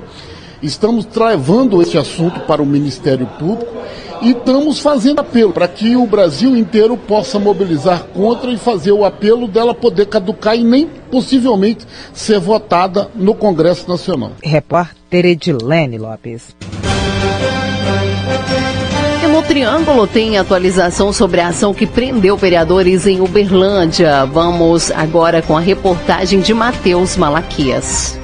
Estamos 0.60 1.04
travando 1.04 1.80
esse 1.80 1.96
assunto 1.96 2.40
para 2.40 2.62
o 2.62 2.66
Ministério 2.66 3.26
Público 3.38 3.72
e 4.22 4.30
estamos 4.30 4.80
fazendo 4.80 5.20
apelo 5.20 5.52
para 5.52 5.68
que 5.68 5.94
o 5.94 6.06
Brasil 6.06 6.56
inteiro 6.56 6.96
possa 6.96 7.38
mobilizar 7.38 8.04
contra 8.14 8.50
e 8.50 8.56
fazer 8.56 8.90
o 8.90 9.04
apelo 9.04 9.46
dela 9.46 9.74
poder 9.74 10.06
caducar 10.06 10.56
e 10.56 10.64
nem 10.64 10.86
possivelmente 11.10 11.86
ser 12.12 12.40
votada 12.40 13.08
no 13.14 13.34
Congresso 13.34 13.88
Nacional. 13.88 14.32
Repórter 14.42 15.03
Edilene 15.18 15.98
Lopes. 15.98 16.54
No 19.30 19.42
Triângulo 19.42 20.06
tem 20.06 20.38
atualização 20.38 21.12
sobre 21.12 21.40
a 21.40 21.48
ação 21.48 21.74
que 21.74 21.86
prendeu 21.86 22.36
vereadores 22.36 23.04
em 23.04 23.20
Uberlândia. 23.20 24.24
Vamos 24.24 24.92
agora 24.92 25.42
com 25.42 25.56
a 25.56 25.60
reportagem 25.60 26.40
de 26.40 26.54
Matheus 26.54 27.16
Malaquias. 27.16 28.16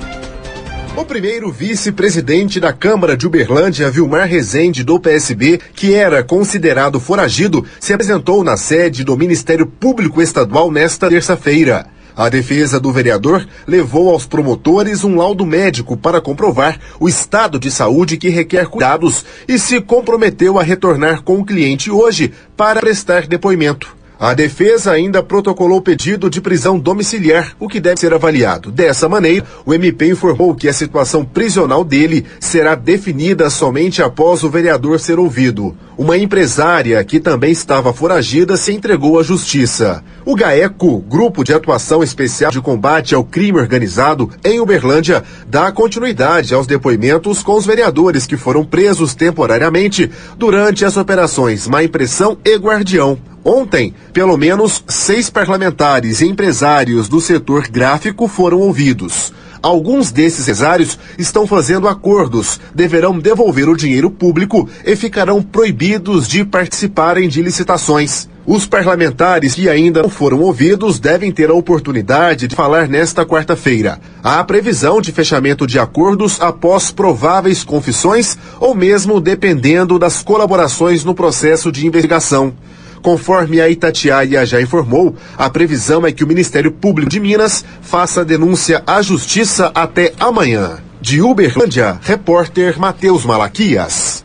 O 0.96 1.04
primeiro 1.04 1.50
vice-presidente 1.50 2.60
da 2.60 2.72
Câmara 2.72 3.16
de 3.16 3.26
Uberlândia, 3.26 3.90
Vilmar 3.90 4.28
Rezende, 4.28 4.84
do 4.84 5.00
PSB, 5.00 5.58
que 5.74 5.94
era 5.94 6.22
considerado 6.22 7.00
foragido, 7.00 7.64
se 7.80 7.92
apresentou 7.92 8.44
na 8.44 8.56
sede 8.56 9.02
do 9.02 9.16
Ministério 9.16 9.66
Público 9.66 10.20
Estadual 10.22 10.70
nesta 10.70 11.08
terça-feira. 11.08 11.86
A 12.16 12.28
defesa 12.28 12.80
do 12.80 12.92
vereador 12.92 13.46
levou 13.66 14.10
aos 14.10 14.26
promotores 14.26 15.04
um 15.04 15.16
laudo 15.16 15.46
médico 15.46 15.96
para 15.96 16.20
comprovar 16.20 16.78
o 16.98 17.08
estado 17.08 17.58
de 17.58 17.70
saúde 17.70 18.16
que 18.16 18.28
requer 18.28 18.66
cuidados 18.66 19.24
e 19.46 19.58
se 19.58 19.80
comprometeu 19.80 20.58
a 20.58 20.62
retornar 20.62 21.22
com 21.22 21.38
o 21.38 21.44
cliente 21.44 21.90
hoje 21.90 22.32
para 22.56 22.80
prestar 22.80 23.26
depoimento. 23.26 23.99
A 24.22 24.34
defesa 24.34 24.92
ainda 24.92 25.22
protocolou 25.22 25.80
pedido 25.80 26.28
de 26.28 26.42
prisão 26.42 26.78
domiciliar, 26.78 27.56
o 27.58 27.66
que 27.66 27.80
deve 27.80 27.98
ser 27.98 28.12
avaliado. 28.12 28.70
Dessa 28.70 29.08
maneira, 29.08 29.46
o 29.64 29.72
MP 29.72 30.10
informou 30.10 30.54
que 30.54 30.68
a 30.68 30.74
situação 30.74 31.24
prisional 31.24 31.82
dele 31.82 32.26
será 32.38 32.74
definida 32.74 33.48
somente 33.48 34.02
após 34.02 34.44
o 34.44 34.50
vereador 34.50 35.00
ser 35.00 35.18
ouvido. 35.18 35.74
Uma 35.96 36.18
empresária 36.18 37.02
que 37.02 37.18
também 37.18 37.50
estava 37.50 37.94
foragida 37.94 38.58
se 38.58 38.74
entregou 38.74 39.18
à 39.18 39.22
justiça. 39.22 40.04
O 40.26 40.36
GAECO, 40.36 40.98
Grupo 41.00 41.42
de 41.42 41.54
Atuação 41.54 42.02
Especial 42.02 42.50
de 42.50 42.60
Combate 42.60 43.14
ao 43.14 43.24
Crime 43.24 43.58
Organizado, 43.58 44.28
em 44.44 44.60
Uberlândia, 44.60 45.24
dá 45.48 45.72
continuidade 45.72 46.52
aos 46.52 46.66
depoimentos 46.66 47.42
com 47.42 47.54
os 47.54 47.64
vereadores 47.64 48.26
que 48.26 48.36
foram 48.36 48.66
presos 48.66 49.14
temporariamente 49.14 50.10
durante 50.36 50.84
as 50.84 50.98
operações 50.98 51.66
Má 51.66 51.82
Impressão 51.82 52.36
e 52.44 52.54
Guardião. 52.56 53.29
Ontem, 53.44 53.94
pelo 54.12 54.36
menos 54.36 54.84
seis 54.86 55.30
parlamentares 55.30 56.20
e 56.20 56.26
empresários 56.26 57.08
do 57.08 57.20
setor 57.20 57.68
gráfico 57.68 58.28
foram 58.28 58.58
ouvidos. 58.58 59.32
Alguns 59.62 60.10
desses 60.10 60.42
empresários 60.42 60.98
estão 61.18 61.46
fazendo 61.46 61.86
acordos, 61.86 62.58
deverão 62.74 63.18
devolver 63.18 63.68
o 63.68 63.76
dinheiro 63.76 64.10
público 64.10 64.68
e 64.84 64.96
ficarão 64.96 65.42
proibidos 65.42 66.26
de 66.26 66.44
participarem 66.44 67.28
de 67.28 67.42
licitações. 67.42 68.28
Os 68.46 68.66
parlamentares 68.66 69.54
que 69.54 69.68
ainda 69.68 70.02
não 70.02 70.08
foram 70.08 70.40
ouvidos 70.40 70.98
devem 70.98 71.30
ter 71.30 71.50
a 71.50 71.54
oportunidade 71.54 72.48
de 72.48 72.56
falar 72.56 72.88
nesta 72.88 73.24
quarta-feira. 73.24 74.00
Há 74.24 74.42
previsão 74.44 75.00
de 75.00 75.12
fechamento 75.12 75.66
de 75.66 75.78
acordos 75.78 76.40
após 76.40 76.90
prováveis 76.90 77.62
confissões 77.62 78.38
ou 78.58 78.74
mesmo 78.74 79.20
dependendo 79.20 79.98
das 79.98 80.22
colaborações 80.22 81.04
no 81.04 81.14
processo 81.14 81.70
de 81.70 81.86
investigação. 81.86 82.54
Conforme 83.02 83.60
a 83.60 83.68
Itatiaia 83.68 84.44
já 84.44 84.60
informou, 84.60 85.16
a 85.36 85.48
previsão 85.48 86.06
é 86.06 86.12
que 86.12 86.22
o 86.22 86.26
Ministério 86.26 86.70
Público 86.70 87.10
de 87.10 87.18
Minas 87.18 87.64
faça 87.80 88.20
a 88.20 88.24
denúncia 88.24 88.82
à 88.86 89.00
Justiça 89.00 89.70
até 89.74 90.12
amanhã. 90.20 90.78
De 91.00 91.22
Uberlândia, 91.22 91.98
repórter 92.02 92.78
Matheus 92.78 93.24
Malaquias. 93.24 94.24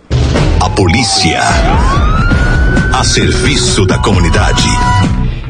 A 0.59 0.69
polícia. 0.69 1.39
A 2.93 3.03
serviço 3.03 3.85
da 3.85 3.97
comunidade. 3.97 4.67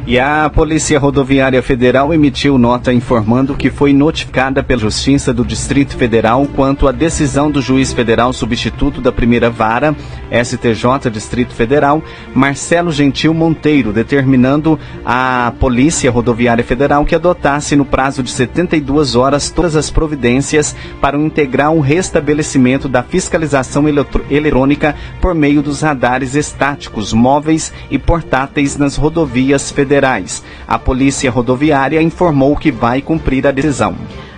E 0.08 0.20
a 0.20 0.48
Polícia 0.54 1.00
Rodoviária 1.00 1.64
Federal 1.64 2.14
emitiu 2.14 2.60
nota 2.60 2.94
informando 2.94 3.56
que 3.56 3.72
foi 3.72 3.92
notificada 3.92 4.62
pela 4.62 4.82
Justiça 4.82 5.34
do 5.34 5.44
Distrito 5.44 5.98
Federal 5.98 6.46
quanto 6.56 6.88
à 6.88 6.92
decisão 6.92 7.50
do 7.50 7.60
juiz 7.60 7.92
federal 7.92 8.32
substituto 8.32 9.02
da 9.02 9.12
primeira 9.12 9.50
vara, 9.50 9.96
STJ 10.30 11.10
Distrito 11.12 11.56
Federal, 11.56 12.04
Marcelo 12.36 12.92
Gentil 12.92 13.34
Monteiro, 13.34 13.92
determinando 13.92 14.80
a 15.04 15.52
Polícia 15.60 16.12
Rodoviária 16.12 16.64
Federal 16.64 17.04
que 17.04 17.16
adotasse 17.16 17.76
no 17.76 17.84
prazo 17.84 18.22
de 18.22 18.30
72 18.30 19.16
horas 19.16 19.50
todas 19.50 19.76
as 19.76 19.90
providências 19.90 20.76
para 21.02 21.18
um 21.18 21.26
integral 21.26 21.80
restabelecimento 21.80 22.88
da 22.88 23.02
fiscalização 23.02 23.86
eletrônica 24.30 24.96
por 25.20 25.34
meio 25.34 25.64
dos 25.64 25.82
radares 25.82 26.36
estáticos, 26.36 27.12
móveis 27.12 27.74
e 27.90 27.98
portáteis 27.98 28.78
nas 28.78 28.98
rodovias 28.98 29.72
federais 29.72 29.95
federais. 29.96 30.44
A 30.68 30.78
Polícia 30.78 31.32
Rodoviária 31.32 32.02
informou 32.02 32.56
que 32.56 32.72
vai 32.72 33.02
cumprir 33.02 33.48
a 33.48 33.52
decisão. 33.52 33.96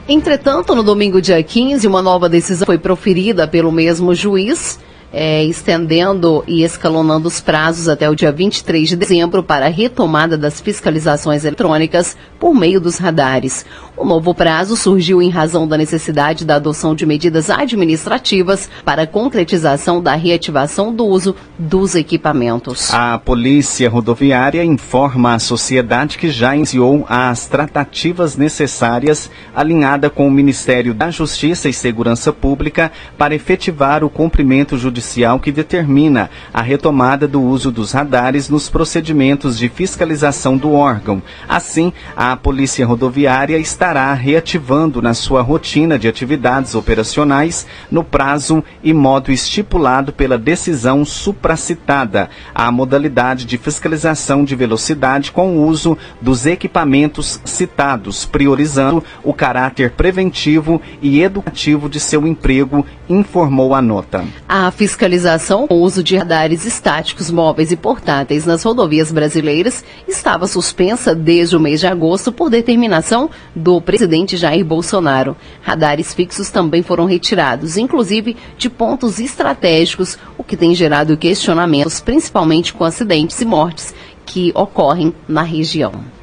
Entretanto, 0.08 0.76
no 0.76 0.84
domingo, 0.84 1.22
dia 1.22 1.42
15, 1.42 1.86
uma 1.88 2.02
nova 2.02 2.30
decisão 2.30 2.66
foi 2.66 2.78
proferida 2.78 3.48
pelo 3.48 3.72
mesmo 3.72 4.14
juiz 4.14 4.80
é, 5.12 5.44
estendendo 5.46 6.44
e 6.48 6.64
escalonando 6.64 7.28
os 7.28 7.40
prazos 7.40 7.88
até 7.88 8.10
o 8.10 8.16
dia 8.16 8.32
23 8.32 8.90
de 8.90 8.96
dezembro 8.96 9.42
para 9.42 9.66
a 9.66 9.70
retomada 9.70 10.38
das 10.38 10.60
fiscalizações 10.60 11.46
eletrônicas 11.46 12.18
por 12.40 12.54
meio 12.54 12.80
dos 12.80 12.98
radares. 12.98 13.66
O 13.96 14.06
novo 14.06 14.34
prazo 14.36 14.76
surgiu 14.76 15.22
em 15.22 15.30
razão 15.30 15.68
da 15.68 15.78
necessidade 15.78 16.46
da 16.46 16.56
adoção 16.56 16.94
de 16.94 17.06
medidas 17.06 17.50
administrativas 17.50 18.70
para 18.86 19.04
a 19.04 19.08
concretização 19.08 20.02
da 20.02 20.14
reativação 20.14 20.94
do 20.94 21.06
uso 21.06 21.36
dos 21.58 21.96
equipamentos. 21.96 22.94
A 22.94 23.18
Polícia 23.18 23.90
Rodoviária 23.90 24.64
informa 24.64 25.34
à 25.34 25.40
sociedade 25.40 26.18
que 26.18 26.30
já 26.30 26.56
iniciou 26.56 27.06
as 27.10 27.48
tratativas 27.48 28.38
necessárias 28.38 29.32
alinhada 29.56 30.10
com 30.10 30.28
o 30.28 30.32
Ministério 30.32 30.94
da 30.94 31.10
Justiça 31.10 31.68
e 31.68 31.74
Segurança 31.74 32.32
Pública 32.32 32.92
para 33.18 33.34
efetivar 33.34 34.04
o 34.04 34.10
cumprimento 34.10 34.78
judicial 34.78 34.97
judicial 34.98 35.40
que 35.40 35.52
determina 35.52 36.30
a 36.52 36.62
retomada 36.62 37.28
do 37.28 37.42
uso 37.42 37.72
dos 37.72 37.92
radares 37.92 38.50
nos 38.50 38.68
procedimentos 38.68 39.58
de 39.58 39.70
fiscalização 39.70 40.58
do 40.58 40.74
órgão. 40.74 41.22
Assim, 41.48 41.94
a 42.16 42.36
Polícia 42.36 42.86
Rodoviária 42.86 43.58
estará 43.58 44.12
reativando 44.14 45.02
na 45.02 45.14
sua 45.14 45.42
rotina 45.42 46.00
de 46.00 46.08
atividades 46.08 46.74
operacionais 46.74 47.68
no 47.92 48.04
prazo 48.04 48.64
e 48.84 48.92
modo 48.92 49.32
estipulado 49.32 50.12
pela 50.12 50.38
decisão 50.38 51.06
supracitada, 51.06 52.30
a 52.56 52.72
modalidade 52.72 53.46
de 53.46 53.58
fiscalização 53.58 54.44
de 54.44 54.56
velocidade 54.56 55.32
com 55.32 55.58
o 55.58 55.68
uso 55.68 55.98
dos 56.20 56.46
equipamentos 56.46 57.40
citados, 57.46 58.26
priorizando 58.26 59.04
o 59.24 59.34
caráter 59.34 59.92
preventivo 59.92 60.82
e 61.02 61.22
educativo 61.22 61.88
de 61.88 62.00
seu 62.00 62.26
emprego, 62.26 62.86
informou 63.08 63.76
a 63.76 63.82
nota. 63.82 64.26
A 64.48 64.72
fiscalização 64.88 65.68
com 65.68 65.82
uso 65.82 66.02
de 66.02 66.16
radares 66.16 66.66
estáticos, 66.66 67.30
móveis 67.30 67.74
e 67.74 67.76
portáteis 67.76 68.46
nas 68.46 68.64
rodovias 68.64 69.12
brasileiras 69.12 69.84
estava 70.08 70.48
suspensa 70.48 71.14
desde 71.14 71.58
o 71.58 71.60
mês 71.60 71.82
de 71.82 71.88
agosto 71.88 72.32
por 72.32 72.50
determinação 72.50 73.30
do 73.54 73.82
presidente 73.82 74.38
Jair 74.38 74.64
Bolsonaro. 74.64 75.36
Radares 75.62 76.14
fixos 76.14 76.50
também 76.50 76.82
foram 76.82 77.04
retirados, 77.04 77.76
inclusive 77.76 78.38
de 78.58 78.70
pontos 78.70 79.20
estratégicos, 79.20 80.18
o 80.38 80.44
que 80.44 80.56
tem 80.56 80.74
gerado 80.74 81.18
questionamentos, 81.18 82.00
principalmente 82.00 82.74
com 82.74 82.86
acidentes 82.86 83.42
e 83.42 83.46
mortes 83.46 83.94
que 84.26 84.54
ocorrem 84.56 85.14
na 85.28 85.42
região. 85.42 86.17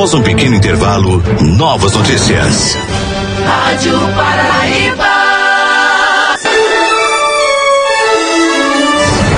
Após 0.00 0.14
um 0.14 0.22
pequeno 0.22 0.56
intervalo, 0.56 1.22
novas 1.58 1.92
notícias. 1.92 2.74
Rádio 3.44 3.92
Paraíba. 4.16 5.04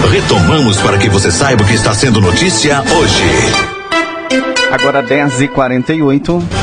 Retomamos 0.09 0.81
para 0.81 0.99
que 0.99 1.09
você 1.09 1.33
saiba 1.33 1.65
o 1.65 1.67
que 1.67 1.75
está 1.75 1.93
sendo 1.93 2.21
notícia 2.21 2.81
hoje. 2.97 3.25
Agora 4.71 5.03
10h48. 5.03 6.62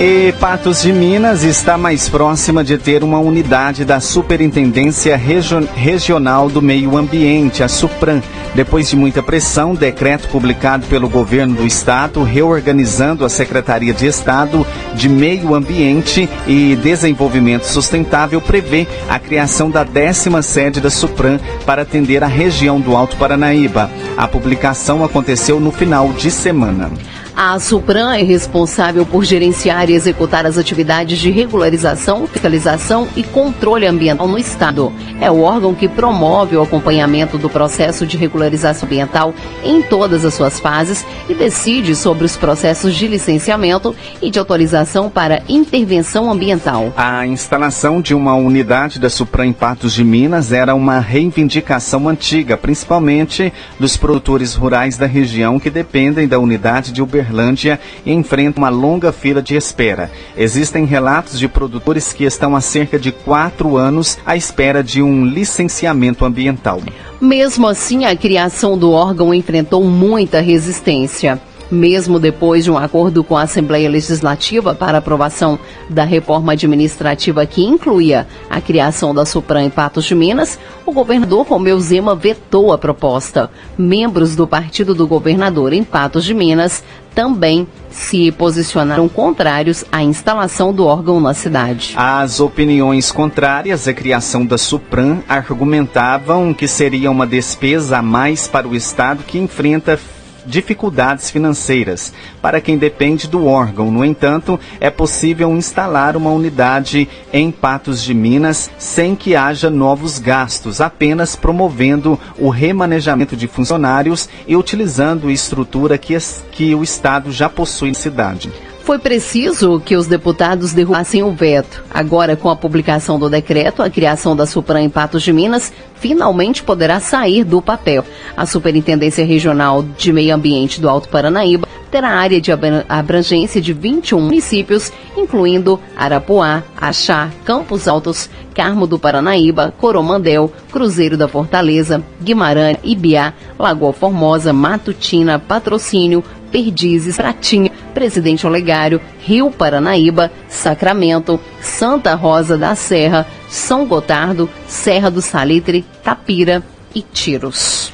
E 0.00 0.32
Patos 0.40 0.82
de 0.82 0.92
Minas 0.92 1.44
está 1.44 1.78
mais 1.78 2.08
próxima 2.08 2.64
de 2.64 2.76
ter 2.76 3.04
uma 3.04 3.20
unidade 3.20 3.84
da 3.84 4.00
Superintendência 4.00 5.16
Regional 5.16 6.48
do 6.48 6.60
Meio 6.60 6.96
Ambiente, 6.96 7.62
a 7.62 7.68
SUPRAM. 7.68 8.20
Depois 8.56 8.88
de 8.90 8.96
muita 8.96 9.22
pressão, 9.22 9.72
decreto 9.72 10.28
publicado 10.28 10.84
pelo 10.86 11.08
governo 11.08 11.54
do 11.54 11.66
estado 11.66 12.24
reorganizando 12.24 13.24
a 13.24 13.28
Secretaria 13.28 13.94
de 13.94 14.06
Estado 14.06 14.66
de 14.94 15.08
Meio 15.08 15.54
Ambiente 15.54 16.28
e 16.46 16.76
Desenvolvimento 16.76 17.64
Sustentável 17.64 18.40
prevê 18.40 18.88
a 19.08 19.18
criação 19.20 19.70
da 19.70 19.84
décima 19.84 20.42
sede 20.42 20.80
da 20.80 20.90
SUPRAM 20.90 21.38
para 21.64 21.82
atender 21.82 22.22
a 22.24 22.28
região 22.28 22.80
do 22.80 22.96
Alto 22.96 23.16
Paranaíba. 23.16 23.88
A 24.16 24.26
publicação 24.26 25.04
aconteceu 25.04 25.60
no 25.60 25.70
final 25.70 26.12
de 26.12 26.32
semana. 26.32 26.90
A 27.36 27.58
Supran 27.58 28.14
é 28.14 28.22
responsável 28.22 29.04
por 29.04 29.24
gerenciar 29.24 29.90
e 29.90 29.94
executar 29.94 30.46
as 30.46 30.56
atividades 30.56 31.18
de 31.18 31.32
regularização, 31.32 32.28
fiscalização 32.28 33.08
e 33.16 33.24
controle 33.24 33.88
ambiental 33.88 34.28
no 34.28 34.38
Estado. 34.38 34.92
É 35.20 35.28
o 35.28 35.40
órgão 35.40 35.74
que 35.74 35.88
promove 35.88 36.56
o 36.56 36.62
acompanhamento 36.62 37.36
do 37.36 37.50
processo 37.50 38.06
de 38.06 38.16
regularização 38.16 38.86
ambiental 38.86 39.34
em 39.64 39.82
todas 39.82 40.24
as 40.24 40.32
suas 40.32 40.60
fases 40.60 41.04
e 41.28 41.34
decide 41.34 41.96
sobre 41.96 42.24
os 42.24 42.36
processos 42.36 42.94
de 42.94 43.08
licenciamento 43.08 43.96
e 44.22 44.30
de 44.30 44.38
autorização 44.38 45.10
para 45.10 45.42
intervenção 45.48 46.30
ambiental. 46.30 46.92
A 46.96 47.26
instalação 47.26 48.00
de 48.00 48.14
uma 48.14 48.36
unidade 48.36 49.00
da 49.00 49.10
Supran 49.10 49.46
em 49.46 49.52
Patos 49.52 49.92
de 49.92 50.04
Minas 50.04 50.52
era 50.52 50.72
uma 50.72 51.00
reivindicação 51.00 52.08
antiga, 52.08 52.56
principalmente 52.56 53.52
dos 53.78 53.96
produtores 53.96 54.54
rurais 54.54 54.96
da 54.96 55.06
região 55.06 55.58
que 55.58 55.68
dependem 55.68 56.28
da 56.28 56.38
unidade 56.38 56.92
de 56.92 57.02
Uberlândia 57.02 57.23
Uberlândia 57.24 57.80
e 58.04 58.12
enfrenta 58.12 58.60
uma 58.60 58.68
longa 58.68 59.10
fila 59.10 59.40
de 59.40 59.56
espera. 59.56 60.10
Existem 60.36 60.84
relatos 60.84 61.38
de 61.38 61.48
produtores 61.48 62.12
que 62.12 62.24
estão 62.24 62.54
há 62.54 62.60
cerca 62.60 62.98
de 62.98 63.10
quatro 63.10 63.76
anos 63.76 64.18
à 64.26 64.36
espera 64.36 64.84
de 64.84 65.02
um 65.02 65.24
licenciamento 65.24 66.24
ambiental. 66.24 66.80
Mesmo 67.20 67.66
assim, 67.66 68.04
a 68.04 68.14
criação 68.14 68.76
do 68.76 68.92
órgão 68.92 69.32
enfrentou 69.32 69.82
muita 69.84 70.40
resistência. 70.40 71.40
Mesmo 71.70 72.18
depois 72.18 72.64
de 72.64 72.70
um 72.70 72.78
acordo 72.78 73.24
com 73.24 73.36
a 73.36 73.42
Assembleia 73.42 73.88
Legislativa 73.88 74.74
para 74.74 74.98
aprovação 74.98 75.58
da 75.88 76.04
reforma 76.04 76.52
administrativa 76.52 77.46
que 77.46 77.64
incluía 77.64 78.26
a 78.48 78.60
criação 78.60 79.14
da 79.14 79.24
Supran 79.24 79.64
em 79.64 79.70
Patos 79.70 80.04
de 80.04 80.14
Minas, 80.14 80.58
o 80.86 80.92
governador 80.92 81.46
Romeu 81.46 81.78
Zema 81.80 82.14
vetou 82.14 82.72
a 82.72 82.78
proposta. 82.78 83.50
Membros 83.76 84.36
do 84.36 84.46
partido 84.46 84.94
do 84.94 85.06
governador 85.06 85.72
em 85.72 85.82
Patos 85.82 86.24
de 86.24 86.34
Minas 86.34 86.82
também 87.14 87.66
se 87.90 88.32
posicionaram 88.32 89.08
contrários 89.08 89.84
à 89.90 90.02
instalação 90.02 90.72
do 90.72 90.84
órgão 90.84 91.20
na 91.20 91.32
cidade. 91.32 91.94
As 91.96 92.40
opiniões 92.40 93.12
contrárias 93.12 93.86
à 93.86 93.94
criação 93.94 94.44
da 94.44 94.58
Supran 94.58 95.18
argumentavam 95.28 96.52
que 96.52 96.66
seria 96.66 97.10
uma 97.10 97.26
despesa 97.26 97.98
a 97.98 98.02
mais 98.02 98.48
para 98.48 98.66
o 98.66 98.74
Estado 98.74 99.22
que 99.22 99.38
enfrenta 99.38 99.98
dificuldades 100.46 101.30
financeiras 101.30 102.12
para 102.40 102.60
quem 102.60 102.76
depende 102.76 103.28
do 103.28 103.46
órgão. 103.46 103.90
No 103.90 104.04
entanto, 104.04 104.58
é 104.80 104.90
possível 104.90 105.50
instalar 105.52 106.16
uma 106.16 106.30
unidade 106.30 107.08
em 107.32 107.50
Patos 107.50 108.02
de 108.02 108.14
Minas 108.14 108.70
sem 108.78 109.14
que 109.16 109.34
haja 109.34 109.70
novos 109.70 110.18
gastos, 110.18 110.80
apenas 110.80 111.36
promovendo 111.36 112.18
o 112.38 112.48
remanejamento 112.48 113.36
de 113.36 113.46
funcionários 113.46 114.28
e 114.46 114.56
utilizando 114.56 115.30
estrutura 115.30 115.98
que, 115.98 116.16
que 116.52 116.74
o 116.74 116.82
Estado 116.82 117.32
já 117.32 117.48
possui 117.48 117.88
na 117.88 117.94
cidade. 117.94 118.52
Foi 118.84 118.98
preciso 118.98 119.80
que 119.80 119.96
os 119.96 120.06
deputados 120.06 120.74
derrubassem 120.74 121.22
o 121.22 121.32
veto. 121.32 121.82
Agora, 121.90 122.36
com 122.36 122.50
a 122.50 122.56
publicação 122.56 123.18
do 123.18 123.30
decreto, 123.30 123.82
a 123.82 123.88
criação 123.88 124.36
da 124.36 124.44
Supran 124.44 124.82
em 124.82 124.90
Patos 124.90 125.22
de 125.22 125.32
Minas 125.32 125.72
finalmente 125.94 126.62
poderá 126.62 127.00
sair 127.00 127.44
do 127.44 127.62
papel. 127.62 128.04
A 128.36 128.44
Superintendência 128.44 129.24
Regional 129.24 129.82
de 129.82 130.12
Meio 130.12 130.34
Ambiente 130.34 130.82
do 130.82 130.88
Alto 130.90 131.08
Paranaíba 131.08 131.66
terá 131.90 132.10
área 132.10 132.38
de 132.38 132.50
abrangência 132.86 133.58
de 133.58 133.72
21 133.72 134.20
municípios, 134.20 134.92
incluindo 135.16 135.80
Arapuá, 135.96 136.62
Axá, 136.76 137.30
Campos 137.42 137.88
Altos, 137.88 138.28
Carmo 138.54 138.86
do 138.86 138.98
Paranaíba, 138.98 139.72
Coromandel, 139.78 140.52
Cruzeiro 140.70 141.16
da 141.16 141.26
Fortaleza, 141.26 142.04
Guimarães, 142.20 142.76
Ibiá, 142.84 143.32
Lagoa 143.58 143.94
Formosa, 143.94 144.52
Matutina, 144.52 145.38
Patrocínio, 145.38 146.22
Perdizes, 146.52 147.16
Pratinha, 147.16 147.72
Presidente 147.94 148.46
Olegário, 148.46 149.00
Rio 149.20 149.50
Paranaíba, 149.50 150.30
Sacramento, 150.48 151.40
Santa 151.62 152.14
Rosa 152.14 152.58
da 152.58 152.74
Serra, 152.74 153.26
São 153.48 153.86
Gotardo, 153.86 154.50
Serra 154.66 155.10
do 155.10 155.22
Salitre, 155.22 155.84
Tapira 156.02 156.62
e 156.94 157.00
Tiros. 157.00 157.93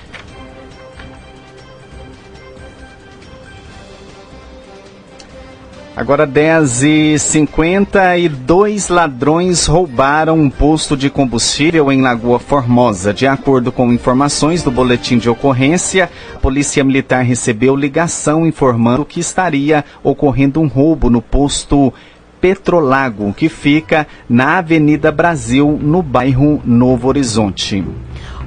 Agora 6.01 6.27
10 6.27 6.83
e 6.83 7.19
50 7.19 8.17
e 8.17 8.27
dois 8.27 8.89
ladrões 8.89 9.67
roubaram 9.67 10.41
um 10.41 10.49
posto 10.49 10.97
de 10.97 11.11
combustível 11.11 11.93
em 11.93 12.01
Lagoa 12.01 12.39
Formosa. 12.39 13.13
De 13.13 13.27
acordo 13.27 13.71
com 13.71 13.93
informações 13.93 14.63
do 14.63 14.71
boletim 14.71 15.19
de 15.19 15.29
ocorrência, 15.29 16.11
a 16.35 16.39
Polícia 16.39 16.83
Militar 16.83 17.23
recebeu 17.23 17.77
ligação 17.77 18.47
informando 18.47 19.05
que 19.05 19.21
estaria 19.21 19.85
ocorrendo 20.03 20.59
um 20.63 20.69
roubo 20.69 21.11
no 21.11 21.21
posto 21.21 21.93
Petrolago, 22.41 23.35
que 23.35 23.51
fica 23.51 24.07
na 24.27 24.57
Avenida 24.57 25.13
Brasil, 25.13 25.79
no 25.83 26.03
bairro 26.03 26.63
Novo 26.65 27.09
Horizonte. 27.09 27.85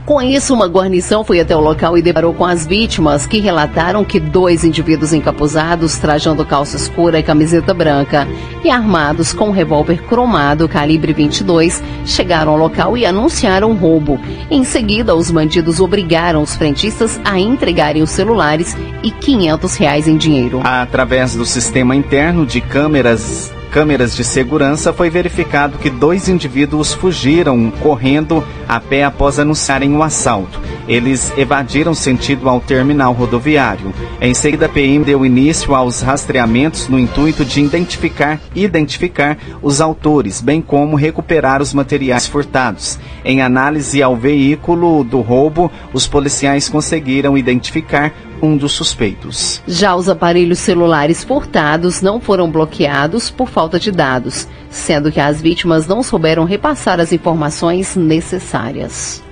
Com 0.06 0.22
isso, 0.22 0.54
uma 0.54 0.68
guarnição 0.68 1.24
foi 1.24 1.40
até 1.40 1.56
o 1.56 1.62
local 1.62 1.98
e 1.98 2.02
deparou 2.02 2.34
com 2.34 2.44
as 2.44 2.68
vítimas, 2.68 3.26
que 3.26 3.40
relataram 3.40 4.04
que 4.04 4.20
dois 4.20 4.66
indivíduos 4.66 5.14
encapuzados, 5.14 5.98
trajando 5.98 6.46
calça 6.46 6.76
escura 6.76 7.20
e 7.20 7.24
camiseta 7.24 7.74
branca 7.74 8.28
e 8.66 8.70
armados 8.70 9.32
com 9.32 9.48
um 9.48 9.52
revólver 9.52 10.04
cromado 10.04 10.68
calibre 10.68 11.14
22, 11.14 11.82
chegaram 12.06 12.52
ao 12.52 12.58
local 12.58 12.98
e 12.98 13.06
anunciaram 13.06 13.74
roubo. 13.74 14.20
Em 14.52 14.66
seguida, 14.66 15.16
os 15.16 15.32
bandidos 15.32 15.80
obrigaram 15.80 16.42
os 16.42 16.54
frentistas 16.54 17.18
a 17.24 17.40
entregarem 17.40 18.04
os 18.04 18.10
celulares 18.10 18.76
e 19.02 19.10
500 19.10 19.76
reais 19.78 20.08
em 20.08 20.18
dinheiro. 20.18 20.60
Através 20.66 21.34
do 21.34 21.46
sistema 21.46 21.96
interno 21.96 22.46
de 22.46 22.60
câmeras 22.60 23.54
câmeras 23.74 24.16
de 24.16 24.24
segurança, 24.24 24.94
foi 24.94 25.10
verificado 25.10 25.80
que 25.80 25.90
dois 25.90 26.30
indivíduos 26.30 26.94
fugiram 26.94 27.72
correndo 27.82 28.44
a 28.70 28.80
pé 28.80 29.04
após 29.04 29.40
anunciarem 29.40 29.96
o 29.96 30.04
assalto. 30.04 30.62
Eles 30.88 31.34
evadiram 31.36 31.96
sentido 31.96 32.48
ao 32.48 32.62
terminal 32.62 33.14
rodoviário. 33.14 33.92
Em 34.22 34.32
seguida, 34.36 34.68
a 34.68 34.70
PM 34.70 35.04
deu 35.04 35.26
início 35.26 35.74
aos 35.74 36.02
rastreamentos 36.02 36.88
no 36.88 37.00
intuito 37.00 37.44
de 37.44 37.62
identificar 37.62 38.40
identificar 38.54 39.40
os 39.60 39.82
autores, 39.82 40.40
bem 40.40 40.62
como 40.62 40.96
recuperar 40.96 41.60
os 41.60 41.74
materiais 41.74 42.28
furtados. 42.28 43.00
Em 43.26 43.42
análise 43.42 44.04
ao 44.04 44.16
veículo 44.16 45.04
do 45.04 45.20
roubo, 45.22 45.72
os 45.92 46.06
policiais 46.06 46.70
conseguiram 46.70 47.36
identificar 47.36 48.14
um 48.44 48.58
dos 48.58 48.74
suspeitos. 48.74 49.62
Já 49.66 49.96
os 49.96 50.10
aparelhos 50.10 50.60
celulares 50.60 51.24
furtados 51.24 52.02
não 52.02 52.20
foram 52.20 52.52
bloqueados 52.52 53.32
por 53.32 53.48
falta 53.48 53.80
de 53.80 53.90
dados, 53.90 54.46
sendo 54.70 55.10
que 55.10 55.20
as 55.22 55.42
vítimas 55.42 55.88
não 55.88 56.04
souberam 56.04 56.44
repassar 56.44 57.00
as 57.00 57.14
informações 57.14 57.96
necessárias. 57.96 59.24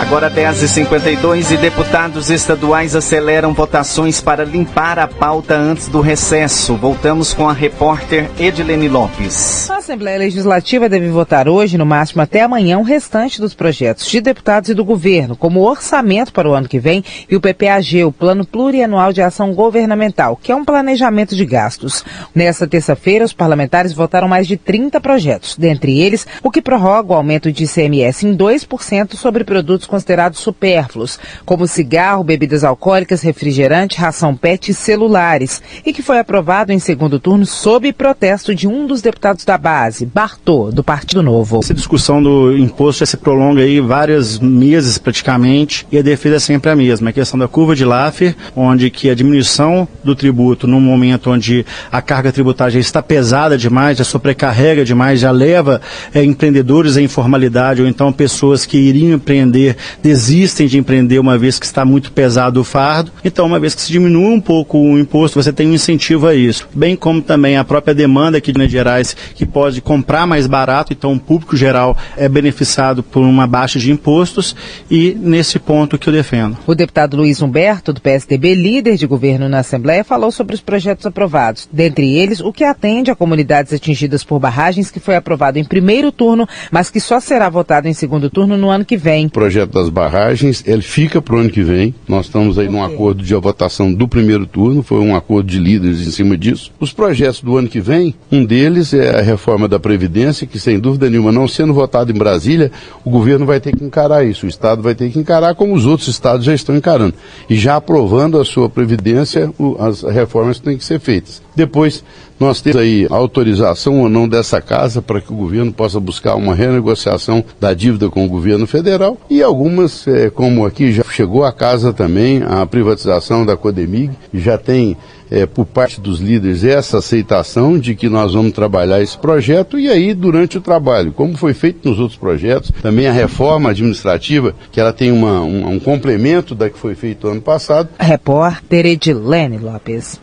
Agora 0.00 0.30
10h52 0.30 1.52
e 1.52 1.56
deputados 1.56 2.30
estaduais 2.30 2.94
aceleram 2.94 3.52
votações 3.52 4.20
para 4.20 4.44
limpar 4.44 4.98
a 4.98 5.08
pauta 5.08 5.56
antes 5.56 5.88
do 5.88 6.00
recesso. 6.00 6.76
Voltamos 6.76 7.32
com 7.34 7.48
a 7.48 7.52
repórter 7.52 8.30
Edilene 8.38 8.88
Lopes. 8.88 9.68
A 9.70 9.78
Assembleia 9.78 10.18
Legislativa 10.18 10.88
deve 10.88 11.08
votar 11.08 11.48
hoje, 11.48 11.78
no 11.78 11.86
máximo 11.86 12.22
até 12.22 12.42
amanhã, 12.42 12.78
o 12.78 12.82
restante 12.82 13.40
dos 13.40 13.54
projetos 13.54 14.06
de 14.06 14.20
deputados 14.20 14.68
e 14.70 14.74
do 14.74 14.84
governo, 14.84 15.36
como 15.36 15.60
o 15.60 15.64
orçamento 15.64 16.32
para 16.32 16.48
o 16.48 16.54
ano 16.54 16.68
que 16.68 16.78
vem 16.78 17.04
e 17.28 17.34
o 17.34 17.40
PPAG, 17.40 18.04
o 18.04 18.12
Plano 18.12 18.46
Plurianual 18.46 19.12
de 19.12 19.22
Ação 19.22 19.54
Governamental, 19.54 20.38
que 20.40 20.52
é 20.52 20.56
um 20.56 20.64
planejamento 20.64 21.34
de 21.34 21.44
gastos. 21.44 22.04
Nesta 22.34 22.66
terça-feira, 22.66 23.24
os 23.24 23.32
parlamentares 23.32 23.92
votaram 23.92 24.28
mais 24.28 24.46
de 24.46 24.56
30 24.56 25.00
projetos, 25.00 25.56
dentre 25.56 26.00
eles 26.00 26.26
o 26.42 26.50
que 26.50 26.62
prorroga 26.62 27.12
o 27.12 27.16
aumento 27.16 27.50
de 27.50 27.64
ICMS 27.64 28.26
em 28.26 28.36
2% 28.36 29.14
sobre 29.14 29.42
produtos 29.42 29.75
considerados 29.84 30.38
supérfluos, 30.38 31.18
como 31.44 31.66
cigarro, 31.66 32.22
bebidas 32.22 32.62
alcoólicas, 32.62 33.20
refrigerante, 33.20 33.98
ração 33.98 34.36
PET 34.36 34.70
e 34.70 34.74
celulares, 34.74 35.60
e 35.84 35.92
que 35.92 36.02
foi 36.02 36.18
aprovado 36.18 36.72
em 36.72 36.78
segundo 36.78 37.18
turno 37.18 37.44
sob 37.44 37.92
protesto 37.92 38.54
de 38.54 38.68
um 38.68 38.86
dos 38.86 39.02
deputados 39.02 39.44
da 39.44 39.58
base, 39.58 40.06
Bartô, 40.06 40.70
do 40.70 40.84
Partido 40.84 41.22
Novo. 41.22 41.58
Essa 41.58 41.74
discussão 41.74 42.22
do 42.22 42.56
imposto 42.56 43.00
já 43.00 43.06
se 43.06 43.16
prolonga 43.16 43.62
aí 43.62 43.80
vários 43.80 44.38
meses 44.38 44.98
praticamente, 44.98 45.86
e 45.90 45.98
a 45.98 46.02
defesa 46.02 46.36
é 46.36 46.38
sempre 46.38 46.70
a 46.70 46.76
mesma, 46.76 47.10
a 47.10 47.12
questão 47.12 47.38
da 47.38 47.48
curva 47.48 47.74
de 47.74 47.84
Laffer, 47.84 48.36
onde 48.54 48.88
que 48.90 49.10
a 49.10 49.14
diminuição 49.14 49.88
do 50.04 50.14
tributo 50.14 50.68
num 50.68 50.80
momento 50.80 51.30
onde 51.30 51.66
a 51.90 52.00
carga 52.00 52.30
tributária 52.30 52.78
está 52.78 53.02
pesada 53.02 53.58
demais, 53.58 53.98
já 53.98 54.04
sobrecarrega 54.04 54.84
demais, 54.84 55.18
já 55.18 55.30
leva 55.30 55.80
é, 56.14 56.22
empreendedores 56.22 56.96
à 56.96 57.02
informalidade 57.02 57.82
ou 57.82 57.88
então 57.88 58.12
pessoas 58.12 58.64
que 58.64 58.76
iriam 58.76 59.14
empreender 59.14 59.65
empreender 59.66 59.76
desistem 60.02 60.66
de 60.66 60.78
empreender 60.78 61.18
uma 61.18 61.36
vez 61.36 61.58
que 61.58 61.66
está 61.66 61.84
muito 61.84 62.12
pesado 62.12 62.60
o 62.60 62.64
fardo. 62.64 63.10
Então, 63.24 63.46
uma 63.46 63.58
vez 63.58 63.74
que 63.74 63.82
se 63.82 63.90
diminui 63.90 64.34
um 64.34 64.40
pouco 64.40 64.78
o 64.78 64.98
imposto, 64.98 65.42
você 65.42 65.52
tem 65.52 65.68
um 65.68 65.74
incentivo 65.74 66.26
a 66.26 66.34
isso. 66.34 66.68
Bem 66.74 66.94
como 66.94 67.20
também 67.20 67.56
a 67.56 67.64
própria 67.64 67.94
demanda 67.94 68.38
aqui 68.38 68.52
de 68.52 68.58
Minas 68.58 68.72
Gerais, 68.72 69.16
que 69.34 69.44
pode 69.44 69.80
comprar 69.80 70.26
mais 70.26 70.46
barato, 70.46 70.92
então 70.92 71.12
o 71.12 71.20
público 71.20 71.56
geral 71.56 71.96
é 72.16 72.28
beneficiado 72.28 73.02
por 73.02 73.20
uma 73.22 73.46
baixa 73.46 73.78
de 73.78 73.90
impostos 73.90 74.54
e 74.90 75.16
nesse 75.20 75.58
ponto 75.58 75.98
que 75.98 76.08
eu 76.08 76.12
defendo. 76.12 76.56
O 76.66 76.74
deputado 76.74 77.16
Luiz 77.16 77.42
Humberto, 77.42 77.92
do 77.92 78.00
PSDB, 78.00 78.54
líder 78.54 78.96
de 78.96 79.06
governo 79.06 79.48
na 79.48 79.60
Assembleia, 79.60 80.04
falou 80.04 80.30
sobre 80.30 80.54
os 80.54 80.60
projetos 80.60 81.06
aprovados. 81.06 81.68
Dentre 81.72 82.14
eles, 82.14 82.40
o 82.40 82.52
que 82.52 82.64
atende 82.64 83.10
a 83.10 83.16
comunidades 83.16 83.72
atingidas 83.72 84.24
por 84.24 84.38
barragens, 84.38 84.90
que 84.90 85.00
foi 85.00 85.16
aprovado 85.16 85.58
em 85.58 85.64
primeiro 85.64 86.12
turno, 86.12 86.48
mas 86.70 86.90
que 86.90 87.00
só 87.00 87.20
será 87.20 87.48
votado 87.48 87.88
em 87.88 87.92
segundo 87.92 88.30
turno 88.30 88.56
no 88.56 88.70
ano 88.70 88.84
que 88.84 88.96
vem. 88.96 89.26
O 89.26 89.30
projeto 89.56 89.72
das 89.72 89.88
barragens, 89.88 90.62
ele 90.66 90.82
fica 90.82 91.22
para 91.22 91.36
o 91.36 91.38
ano 91.38 91.50
que 91.50 91.62
vem. 91.62 91.94
Nós 92.06 92.26
estamos 92.26 92.58
aí 92.58 92.68
num 92.68 92.82
acordo 92.82 93.22
de 93.22 93.34
votação 93.34 93.92
do 93.92 94.06
primeiro 94.06 94.46
turno, 94.46 94.82
foi 94.82 94.98
um 94.98 95.16
acordo 95.16 95.48
de 95.48 95.58
líderes 95.58 96.06
em 96.06 96.10
cima 96.10 96.36
disso. 96.36 96.70
Os 96.78 96.92
projetos 96.92 97.40
do 97.40 97.56
ano 97.56 97.68
que 97.68 97.80
vem, 97.80 98.14
um 98.30 98.44
deles 98.44 98.92
é 98.92 99.18
a 99.18 99.22
reforma 99.22 99.66
da 99.66 99.78
Previdência, 99.78 100.46
que 100.46 100.58
sem 100.58 100.78
dúvida 100.78 101.08
nenhuma, 101.08 101.32
não 101.32 101.48
sendo 101.48 101.72
votado 101.72 102.12
em 102.12 102.14
Brasília, 102.14 102.70
o 103.04 103.10
governo 103.10 103.46
vai 103.46 103.58
ter 103.58 103.74
que 103.74 103.84
encarar 103.84 104.24
isso, 104.26 104.44
o 104.44 104.48
Estado 104.48 104.82
vai 104.82 104.94
ter 104.94 105.10
que 105.10 105.18
encarar 105.18 105.54
como 105.54 105.74
os 105.74 105.86
outros 105.86 106.08
estados 106.08 106.44
já 106.44 106.52
estão 106.52 106.76
encarando. 106.76 107.14
E 107.48 107.56
já 107.56 107.76
aprovando 107.76 108.38
a 108.38 108.44
sua 108.44 108.68
Previdência, 108.68 109.50
as 109.78 110.02
reformas 110.02 110.58
têm 110.58 110.76
que 110.76 110.84
ser 110.84 111.00
feitas. 111.00 111.45
Depois, 111.56 112.04
nós 112.38 112.60
temos 112.60 112.80
aí 112.80 113.06
autorização 113.08 114.02
ou 114.02 114.08
não 114.10 114.28
dessa 114.28 114.60
casa 114.60 115.00
para 115.00 115.22
que 115.22 115.32
o 115.32 115.36
governo 115.36 115.72
possa 115.72 115.98
buscar 115.98 116.34
uma 116.34 116.54
renegociação 116.54 117.42
da 117.58 117.72
dívida 117.72 118.10
com 118.10 118.26
o 118.26 118.28
governo 118.28 118.66
federal 118.66 119.16
e 119.30 119.42
algumas, 119.42 120.06
é, 120.06 120.28
como 120.28 120.66
aqui 120.66 120.92
já 120.92 121.02
chegou 121.04 121.44
a 121.44 121.52
casa 121.52 121.94
também, 121.94 122.42
a 122.42 122.66
privatização 122.66 123.46
da 123.46 123.56
Codemig, 123.56 124.10
já 124.34 124.58
tem 124.58 124.96
é, 125.30 125.46
por 125.46 125.64
parte 125.64 126.00
dos 126.00 126.20
líderes 126.20 126.62
essa 126.62 126.98
aceitação 126.98 127.78
de 127.78 127.94
que 127.94 128.08
nós 128.08 128.34
vamos 128.34 128.52
trabalhar 128.52 129.00
esse 129.00 129.16
projeto 129.18 129.78
e 129.78 129.88
aí 129.88 130.12
durante 130.12 130.58
o 130.58 130.60
trabalho, 130.60 131.12
como 131.12 131.36
foi 131.36 131.54
feito 131.54 131.88
nos 131.88 131.98
outros 131.98 132.18
projetos, 132.18 132.70
também 132.82 133.06
a 133.06 133.12
reforma 133.12 133.70
administrativa, 133.70 134.54
que 134.70 134.78
ela 134.78 134.92
tem 134.92 135.10
uma, 135.10 135.40
um, 135.40 135.72
um 135.72 135.80
complemento 135.80 136.54
da 136.54 136.68
que 136.68 136.78
foi 136.78 136.94
feito 136.94 137.28
ano 137.28 137.40
passado. 137.40 137.88
Repórter 137.98 138.86
Edilene 138.86 139.58
Lopes. 139.58 140.20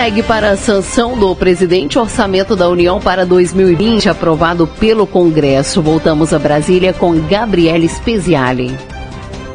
Segue 0.00 0.22
para 0.22 0.52
a 0.52 0.56
sanção 0.56 1.14
do 1.14 1.36
presidente 1.36 1.98
Orçamento 1.98 2.56
da 2.56 2.66
União 2.70 2.98
para 2.98 3.26
2020, 3.26 4.08
aprovado 4.08 4.66
pelo 4.66 5.06
Congresso. 5.06 5.82
Voltamos 5.82 6.32
a 6.32 6.38
Brasília 6.38 6.94
com 6.94 7.20
Gabriele 7.28 7.86
Speziale. 7.86 8.70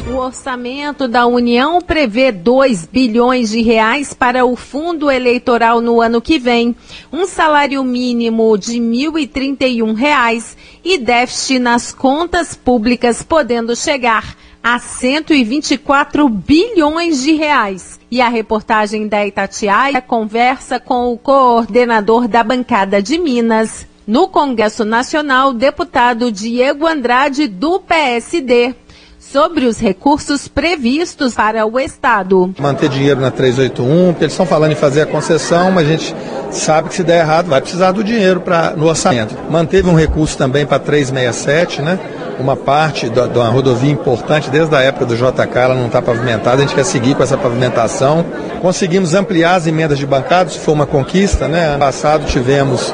O 0.07 0.17
orçamento 0.17 1.07
da 1.07 1.25
União 1.25 1.81
prevê 1.81 2.31
2 2.31 2.85
bilhões 2.85 3.49
de 3.49 3.63
reais 3.63 4.13
para 4.13 4.45
o 4.45 4.55
fundo 4.55 5.09
eleitoral 5.09 5.81
no 5.81 5.99
ano 5.99 6.21
que 6.21 6.37
vem, 6.37 6.75
um 7.11 7.25
salário 7.25 7.83
mínimo 7.83 8.55
de 8.55 8.73
1.031 8.73 9.95
reais 9.95 10.55
e 10.83 10.99
déficit 10.99 11.57
nas 11.57 11.91
contas 11.91 12.53
públicas 12.53 13.23
podendo 13.23 13.75
chegar 13.75 14.37
a 14.61 14.77
124 14.77 16.29
bilhões 16.29 17.23
de 17.23 17.33
reais. 17.33 17.99
E 18.15 18.21
a 18.21 18.29
reportagem 18.29 19.09
da 19.09 19.27
Itatiaia 19.27 20.01
conversa 20.01 20.79
com 20.79 21.11
o 21.11 21.17
coordenador 21.17 22.29
da 22.29 22.45
bancada 22.45 23.01
de 23.01 23.17
Minas. 23.17 23.85
No 24.07 24.29
Congresso 24.29 24.85
Nacional, 24.85 25.51
deputado 25.51 26.31
Diego 26.31 26.87
Andrade, 26.87 27.45
do 27.45 27.77
PSD, 27.77 28.73
sobre 29.19 29.65
os 29.65 29.79
recursos 29.79 30.47
previstos 30.47 31.33
para 31.35 31.65
o 31.65 31.77
Estado. 31.77 32.55
Manter 32.57 32.87
dinheiro 32.87 33.19
na 33.19 33.31
381, 33.31 34.13
porque 34.13 34.23
eles 34.23 34.33
estão 34.33 34.45
falando 34.45 34.71
em 34.71 34.75
fazer 34.75 35.01
a 35.01 35.05
concessão, 35.05 35.71
mas 35.71 35.85
a 35.85 35.91
gente 35.91 36.15
sabe 36.51 36.87
que 36.87 36.95
se 36.95 37.03
der 37.03 37.19
errado 37.19 37.47
vai 37.47 37.59
precisar 37.59 37.91
do 37.91 38.01
dinheiro 38.01 38.39
pra, 38.39 38.71
no 38.77 38.85
orçamento. 38.85 39.35
Manteve 39.51 39.89
um 39.89 39.95
recurso 39.95 40.37
também 40.37 40.65
para 40.65 40.79
367, 40.79 41.81
né? 41.81 41.99
Uma 42.39 42.55
parte 42.55 43.09
de 43.09 43.19
uma 43.19 43.49
rodovia 43.49 43.91
importante 43.91 44.49
desde 44.49 44.75
a 44.75 44.81
época 44.81 45.05
do 45.05 45.15
JK, 45.15 45.57
ela 45.57 45.75
não 45.75 45.87
está 45.87 46.01
pavimentada, 46.01 46.57
a 46.57 46.61
gente 46.61 46.75
quer 46.75 46.85
seguir 46.85 47.15
com 47.15 47.23
essa 47.23 47.37
pavimentação. 47.37 48.25
Conseguimos 48.61 49.13
ampliar 49.13 49.55
as 49.55 49.67
emendas 49.67 49.97
de 49.97 50.05
bancada, 50.05 50.49
isso 50.49 50.59
foi 50.59 50.73
uma 50.73 50.85
conquista, 50.85 51.47
né? 51.47 51.67
Ano 51.67 51.79
passado 51.79 52.25
tivemos 52.25 52.93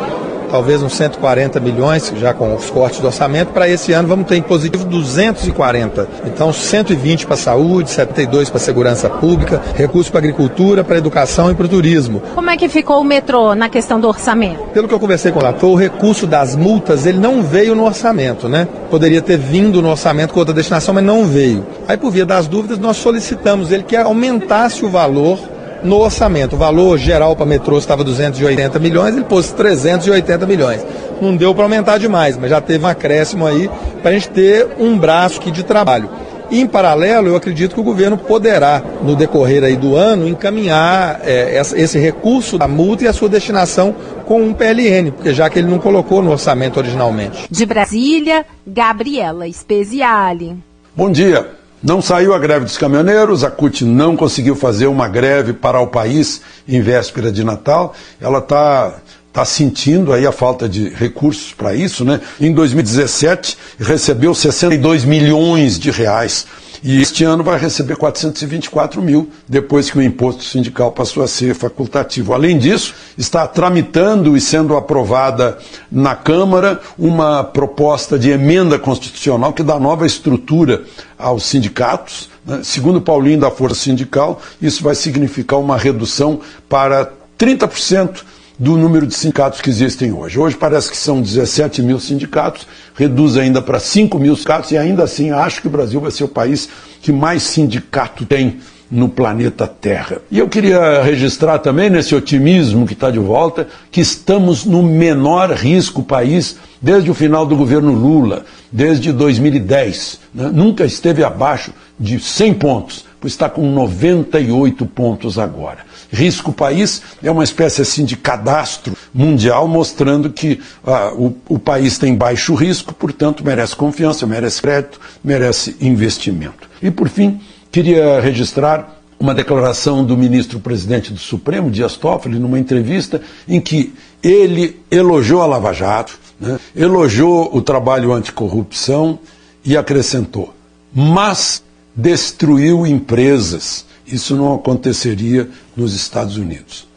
talvez 0.52 0.84
uns 0.84 0.94
140 0.94 1.60
milhões, 1.60 2.14
já 2.18 2.34
com 2.34 2.54
os 2.54 2.70
cortes 2.70 3.00
do 3.00 3.08
orçamento. 3.08 3.54
Para 3.54 3.70
esse 3.70 3.94
ano 3.94 4.08
vamos 4.08 4.28
ter 4.28 4.36
em 4.36 4.42
positivo 4.42 4.86
240. 4.86 6.08
Então 6.26 6.52
120 6.52 7.26
para 7.26 7.36
a 7.36 7.38
saúde, 7.38 7.90
72 7.90 8.50
para 8.50 8.58
a 8.58 8.62
segurança 8.62 9.10
pública, 9.10 9.62
recursos 9.76 10.10
para 10.12 10.20
a 10.20 10.24
agricultura, 10.24 10.84
para 10.84 10.96
a 10.96 10.98
educação 10.98 11.50
e 11.50 11.56
para 11.56 11.66
o 11.66 11.70
turismo. 11.70 12.22
Como 12.36 12.50
é 12.50 12.58
que 12.58 12.68
ficou 12.68 13.00
o 13.00 13.04
metrô 13.04 13.56
na 13.56 13.70
questão 13.70 14.00
do 14.00 14.08
orçamento? 14.08 14.62
Pelo 14.74 14.88
que 14.88 14.94
eu 14.94 15.00
conversei 15.00 15.32
com 15.32 15.40
o 15.40 15.42
relator, 15.42 15.72
o 15.72 15.76
recurso 15.76 16.28
das 16.28 16.56
multas 16.56 17.06
ele 17.06 17.20
não 17.20 17.42
veio 17.42 17.74
no 17.74 17.86
orçamento, 17.86 18.50
né? 18.50 18.68
Poderia 18.90 19.22
ter 19.22 19.38
vindo 19.38 19.82
no 19.82 19.90
orçamento 19.90 20.34
com 20.34 20.40
outra 20.40 20.54
destinação, 20.54 20.94
mas 20.94 21.04
não 21.04 21.26
veio. 21.26 21.66
Aí 21.88 21.96
por 21.96 22.12
via 22.12 22.26
das 22.26 22.48
dúvidas 22.48 22.78
nós 22.78 22.98
solicitamos 22.98 23.72
ele 23.72 23.84
que 23.84 23.96
aumentasse 23.96 24.84
o 24.84 24.90
valor 24.90 25.40
no 25.84 25.98
orçamento. 25.98 26.56
O 26.56 26.60
valor 26.60 26.98
geral 26.98 27.36
para 27.36 27.46
metrô 27.46 27.78
estava 27.78 28.04
280 28.04 28.80
milhões, 28.80 29.16
ele 29.16 29.26
pôs 29.26 29.52
380 29.52 30.46
milhões. 30.46 30.86
Não 31.22 31.36
deu 31.36 31.54
para 31.54 31.64
aumentar 31.64 31.98
demais, 31.98 32.38
mas 32.38 32.50
já 32.50 32.60
teve 32.60 32.84
um 32.84 32.88
acréscimo 32.88 33.46
aí 33.46 33.70
para 34.02 34.12
a 34.12 34.14
gente 34.14 34.30
ter 34.30 34.68
um 34.80 34.98
braço 34.98 35.40
aqui 35.40 35.52
de 35.52 35.64
trabalho. 35.64 36.10
Em 36.52 36.68
paralelo, 36.68 37.30
eu 37.30 37.36
acredito 37.38 37.74
que 37.74 37.80
o 37.80 37.84
governo 37.84 38.18
poderá, 38.18 38.84
no 39.02 39.16
decorrer 39.16 39.64
aí 39.64 39.78
do 39.78 39.96
ano, 39.96 40.28
encaminhar 40.28 41.22
é, 41.24 41.62
esse 41.76 41.98
recurso 41.98 42.58
da 42.58 42.68
multa 42.68 43.06
e 43.06 43.08
a 43.08 43.14
sua 43.14 43.30
destinação 43.30 43.96
com 44.26 44.42
um 44.42 44.54
PLN, 44.54 45.12
porque 45.12 45.34
já 45.34 45.50
que 45.50 45.60
ele 45.60 45.70
não 45.70 45.80
colocou 45.80 46.22
no 46.22 46.30
orçamento 46.30 46.78
originalmente. 46.78 47.48
De 47.50 47.66
Brasília, 47.66 48.46
Gabriela 48.68 49.50
Speziale. 49.50 50.58
Bom 50.94 51.10
dia. 51.10 51.61
Não 51.84 52.00
saiu 52.00 52.34
a 52.34 52.38
greve 52.38 52.66
dos 52.66 52.78
caminhoneiros, 52.78 53.44
a 53.44 53.50
CUT 53.50 53.84
não 53.84 54.16
conseguiu 54.16 54.56
fazer 54.56 54.86
uma 54.86 55.08
greve 55.08 55.52
para 55.52 55.80
o 55.80 55.88
país 55.88 56.42
em 56.68 56.80
véspera 56.80 57.32
de 57.32 57.44
Natal. 57.44 57.96
Ela 58.20 58.38
está 58.38 59.00
tá 59.34 59.44
sentindo 59.44 60.14
aí 60.14 60.28
a 60.28 60.32
falta 60.32 60.70
de 60.70 60.90
recursos 60.90 61.54
para 61.54 61.74
isso, 61.74 62.06
né? 62.06 62.22
Em 62.40 62.54
2017 62.54 63.58
recebeu 63.80 64.36
62 64.36 65.06
milhões 65.06 65.80
de 65.80 65.90
reais 65.90 66.46
e 66.84 67.00
este 67.00 67.24
ano 67.24 67.44
vai 67.44 67.60
receber 67.60 67.96
424 67.96 69.02
mil, 69.02 69.30
depois 69.48 69.92
que 69.92 70.00
o 70.00 70.02
imposto 70.02 70.44
sindical 70.44 70.92
passou 70.92 71.22
a 71.22 71.28
ser 71.28 71.54
facultativo. 71.54 72.34
Além 72.34 72.58
disso, 72.58 72.96
está 73.16 73.48
tramitando 73.48 74.36
e 74.36 74.42
sendo 74.42 74.76
aprovada 74.76 75.60
na 75.92 76.16
Câmara 76.16 76.82
uma 76.98 77.44
proposta 77.44 78.18
de 78.18 78.32
emenda 78.32 78.80
constitucional 78.80 79.54
que 79.54 79.62
dá 79.62 79.80
nova 79.80 80.08
estrutura 80.08 80.84
aos 81.20 81.44
sindicatos. 81.46 82.30
Né? 82.44 82.62
Segundo 82.64 83.00
Paulinho 83.00 83.40
da 83.40 83.52
Força 83.52 83.82
Sindical, 83.82 84.42
isso 84.60 84.84
vai 84.84 84.96
significar 84.96 85.60
uma 85.60 85.78
redução 85.78 86.40
para 86.68 87.12
30% 87.38 88.24
do 88.62 88.78
número 88.78 89.08
de 89.08 89.16
sindicatos 89.16 89.60
que 89.60 89.72
existem 89.72 90.14
hoje. 90.14 90.38
Hoje 90.38 90.56
parece 90.56 90.92
que 90.92 90.96
são 90.96 91.20
17 91.20 91.82
mil 91.82 92.00
sindicatos, 92.00 92.68
reduz 92.94 93.36
ainda 93.36 93.60
para 93.60 93.80
5 93.80 94.20
mil 94.20 94.36
sindicatos 94.36 94.70
e 94.72 94.78
ainda 94.78 95.04
assim 95.04 95.32
acho 95.32 95.62
que 95.62 95.68
o 95.68 95.72
Brasil 95.72 96.00
vai 96.00 96.12
ser 96.12 96.26
o 96.26 96.28
país 96.28 96.70
que 97.02 97.12
mais 97.12 97.42
sindicato 97.42 98.24
tem 98.24 98.60
no 98.92 99.10
planeta 99.10 99.66
Terra. 99.66 100.22
E 100.30 100.38
eu 100.38 100.48
queria 100.48 101.02
registrar 101.02 101.58
também, 101.58 101.90
nesse 101.90 102.14
otimismo 102.14 102.86
que 102.86 102.94
está 102.94 103.10
de 103.10 103.18
volta, 103.18 103.68
que 103.90 104.00
estamos 104.00 104.64
no 104.64 104.84
menor 104.84 105.50
risco 105.54 106.04
país 106.04 106.58
desde 106.80 107.10
o 107.10 107.16
final 107.16 107.48
do 107.48 107.56
governo 107.56 107.92
Lula, 107.92 108.46
desde 108.72 109.12
2010. 109.12 110.20
Né? 110.36 110.52
Nunca 110.54 110.86
esteve 110.86 111.24
abaixo 111.24 111.74
de 112.00 112.20
100 112.20 112.54
pontos, 112.54 113.06
pois 113.20 113.34
está 113.34 113.50
com 113.50 113.72
98 113.72 114.86
pontos 114.86 115.40
agora. 115.40 115.80
Risco 116.12 116.52
País 116.52 117.02
é 117.24 117.32
uma 117.32 117.44
espécie 117.44 117.82
assim 117.82 118.04
de 118.04 118.18
cadastro 118.18 118.96
mundial 119.14 119.68
mostrando 119.68 120.30
que 120.30 120.60
ah, 120.86 121.14
o, 121.16 121.36
o 121.48 121.58
país 121.58 121.98
tem 121.98 122.16
baixo 122.16 122.54
risco, 122.54 122.94
portanto 122.94 123.44
merece 123.46 123.76
confiança, 123.76 124.28
merece 124.28 124.62
crédito, 124.62 125.00
merece 125.24 125.76
investimento. 125.80 126.70
E 126.82 126.92
por 126.92 127.08
fim, 127.08 127.40
queria 127.72 128.20
registrar 128.20 129.02
uma 129.18 129.36
declaração 129.36 130.04
do 130.04 130.18
ministro-presidente 130.18 131.14
do 131.14 131.20
Supremo, 131.20 131.70
Dias 131.70 131.96
Toffoli, 131.96 132.40
numa 132.40 132.60
entrevista 132.60 133.22
em 133.48 133.62
que 133.62 133.94
ele 134.22 134.80
elogiou 134.90 135.42
a 135.42 135.46
Lava 135.46 135.72
Jato, 135.72 136.20
né, 136.40 136.60
elogiou 136.76 137.56
o 137.56 137.62
trabalho 137.62 138.12
anticorrupção 138.12 139.20
e 139.64 139.78
acrescentou, 139.78 140.54
mas 140.94 141.64
destruiu 141.96 142.86
empresas 142.86 143.86
isso 144.06 144.36
não 144.36 144.54
aconteceria 144.54 145.50
nos 145.76 145.94
Estados 145.94 146.38
Unidos. 146.38 146.88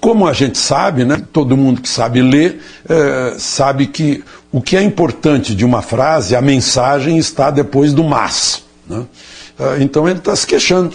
como 0.00 0.26
a 0.26 0.32
gente 0.32 0.58
sabe, 0.58 1.04
né, 1.04 1.22
todo 1.32 1.56
mundo 1.56 1.80
que 1.80 1.88
sabe 1.88 2.20
ler, 2.20 2.60
é, 2.88 3.36
sabe 3.38 3.86
que 3.86 4.24
o 4.50 4.60
que 4.60 4.76
é 4.76 4.82
importante 4.82 5.54
de 5.54 5.64
uma 5.64 5.80
frase, 5.80 6.34
a 6.34 6.42
mensagem 6.42 7.18
está 7.18 7.52
depois 7.52 7.92
do 7.94 8.02
mas. 8.02 8.64
Né? 8.84 9.06
É, 9.58 9.80
então 9.80 10.08
ele 10.08 10.18
está 10.18 10.34
se 10.34 10.44
queixando 10.44 10.92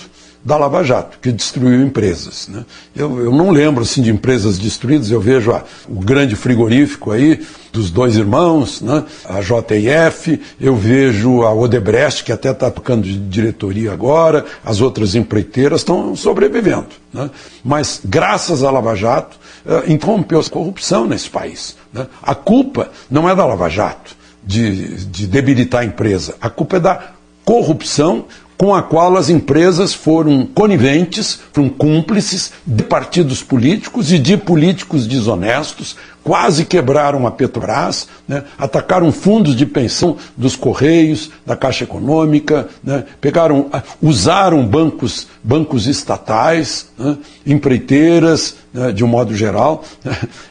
da 0.47 0.55
Lava 0.55 0.81
Jato, 0.81 1.19
que 1.21 1.29
destruiu 1.29 1.83
empresas. 1.83 2.47
Né? 2.47 2.63
Eu, 2.95 3.19
eu, 3.19 3.31
não 3.33 3.51
lembro 3.51 3.83
assim, 3.83 4.01
de 4.01 4.09
empresas 4.09 4.57
destruídas, 4.57 5.11
eu 5.11 5.19
vejo 5.19 5.51
a, 5.51 5.61
o 5.89 5.99
grande 5.99 6.37
frigorífico 6.37 7.11
aí, 7.11 7.45
dos 7.73 7.91
dois 7.91 8.15
irmãos, 8.15 8.81
né? 8.81 9.03
a 9.25 9.41
JF, 9.41 10.39
eu 10.57 10.73
vejo 10.73 11.41
a 11.41 11.53
Odebrecht, 11.53 12.23
que 12.23 12.31
até 12.31 12.51
está 12.51 12.71
tocando 12.71 13.03
de 13.03 13.17
diretoria 13.17 13.91
agora, 13.91 14.45
as 14.63 14.79
outras 14.79 15.15
empreiteiras 15.15 15.81
estão 15.81 16.15
sobrevivendo. 16.15 16.87
Né? 17.13 17.29
Mas, 17.61 17.99
graças 18.05 18.63
à 18.63 18.71
Lava 18.71 18.95
Jato, 18.95 19.37
uh, 19.65 19.91
interrompeu 19.91 20.39
a 20.39 20.49
corrupção 20.49 21.05
nesse 21.05 21.29
país. 21.29 21.75
Né? 21.91 22.07
A 22.23 22.33
culpa 22.33 22.89
não 23.11 23.29
é 23.29 23.35
da 23.35 23.45
Lava 23.45 23.67
Jato 23.67 24.15
de, 24.41 24.95
de 25.07 25.27
debilitar 25.27 25.81
a 25.81 25.85
empresa, 25.85 26.35
a 26.39 26.49
culpa 26.49 26.77
é 26.77 26.79
da 26.79 27.17
corrupção 27.43 28.25
com 28.57 28.73
a 28.73 28.81
qual 28.81 29.15
as 29.15 29.29
empresas 29.29 29.93
foram 29.93 30.45
coniventes, 30.45 31.39
foram 31.53 31.69
cúmplices 31.69 32.51
de 32.65 32.83
partidos 32.83 33.43
políticos 33.43 34.11
e 34.11 34.17
de 34.17 34.35
políticos 34.35 35.05
desonestos, 35.05 35.95
quase 36.23 36.65
quebraram 36.65 37.27
a 37.27 37.31
Petrobras, 37.31 38.07
né, 38.27 38.43
atacaram 38.57 39.11
fundos 39.11 39.55
de 39.55 39.65
pensão 39.65 40.17
dos 40.35 40.55
Correios, 40.55 41.29
da 41.45 41.55
Caixa 41.55 41.83
Econômica, 41.83 42.67
né, 42.83 43.05
pegaram, 43.21 43.69
usaram 44.01 44.65
bancos, 44.65 45.27
bancos 45.43 45.85
estatais, 45.85 46.89
né, 46.97 47.15
empreiteiras, 47.45 48.55
né, 48.73 48.91
de 48.91 49.03
um 49.03 49.07
modo 49.07 49.35
geral. 49.35 49.83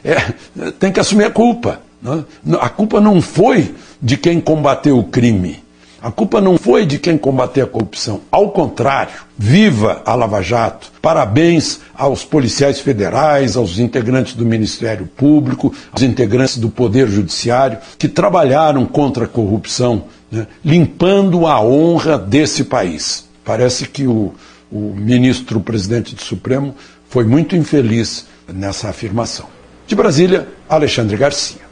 É, 0.03 0.71
tem 0.79 0.91
que 0.91 0.99
assumir 0.99 1.25
a 1.25 1.29
culpa. 1.29 1.81
Né. 2.01 2.23
A 2.61 2.69
culpa 2.69 3.01
não 3.01 3.21
foi 3.21 3.75
de 4.01 4.15
quem 4.15 4.39
combateu 4.39 4.97
o 4.97 5.03
crime 5.03 5.66
a 6.07 6.11
culpa 6.11 6.39
não 6.39 6.57
foi 6.57 6.85
de 6.85 6.97
quem 6.97 7.17
combateu 7.17 7.65
a 7.65 7.67
corrupção. 7.67 8.21
Ao 8.31 8.49
contrário, 8.51 9.11
viva 9.37 10.01
a 10.05 10.15
Lava 10.15 10.41
Jato. 10.41 10.89
Parabéns 11.01 11.81
aos 11.93 12.23
policiais 12.23 12.79
federais, 12.79 13.57
aos 13.57 13.77
integrantes 13.77 14.33
do 14.33 14.45
Ministério 14.45 15.05
Público, 15.05 15.73
aos 15.91 16.01
integrantes 16.01 16.59
do 16.59 16.69
Poder 16.69 17.09
Judiciário, 17.09 17.79
que 17.99 18.07
trabalharam 18.07 18.85
contra 18.85 19.25
a 19.25 19.27
corrupção, 19.27 20.05
né, 20.31 20.47
limpando 20.63 21.45
a 21.45 21.59
honra 21.59 22.17
desse 22.17 22.63
país. 22.63 23.27
Parece 23.43 23.85
que 23.85 24.07
o, 24.07 24.33
o 24.71 24.93
ministro 24.95 25.59
presidente 25.59 26.15
do 26.15 26.21
Supremo 26.21 26.73
foi 27.09 27.25
muito 27.25 27.53
infeliz 27.53 28.27
nessa 28.47 28.87
afirmação. 28.87 29.47
De 29.85 29.93
Brasília, 29.93 30.47
Alexandre 30.69 31.17
Garcia. 31.17 31.66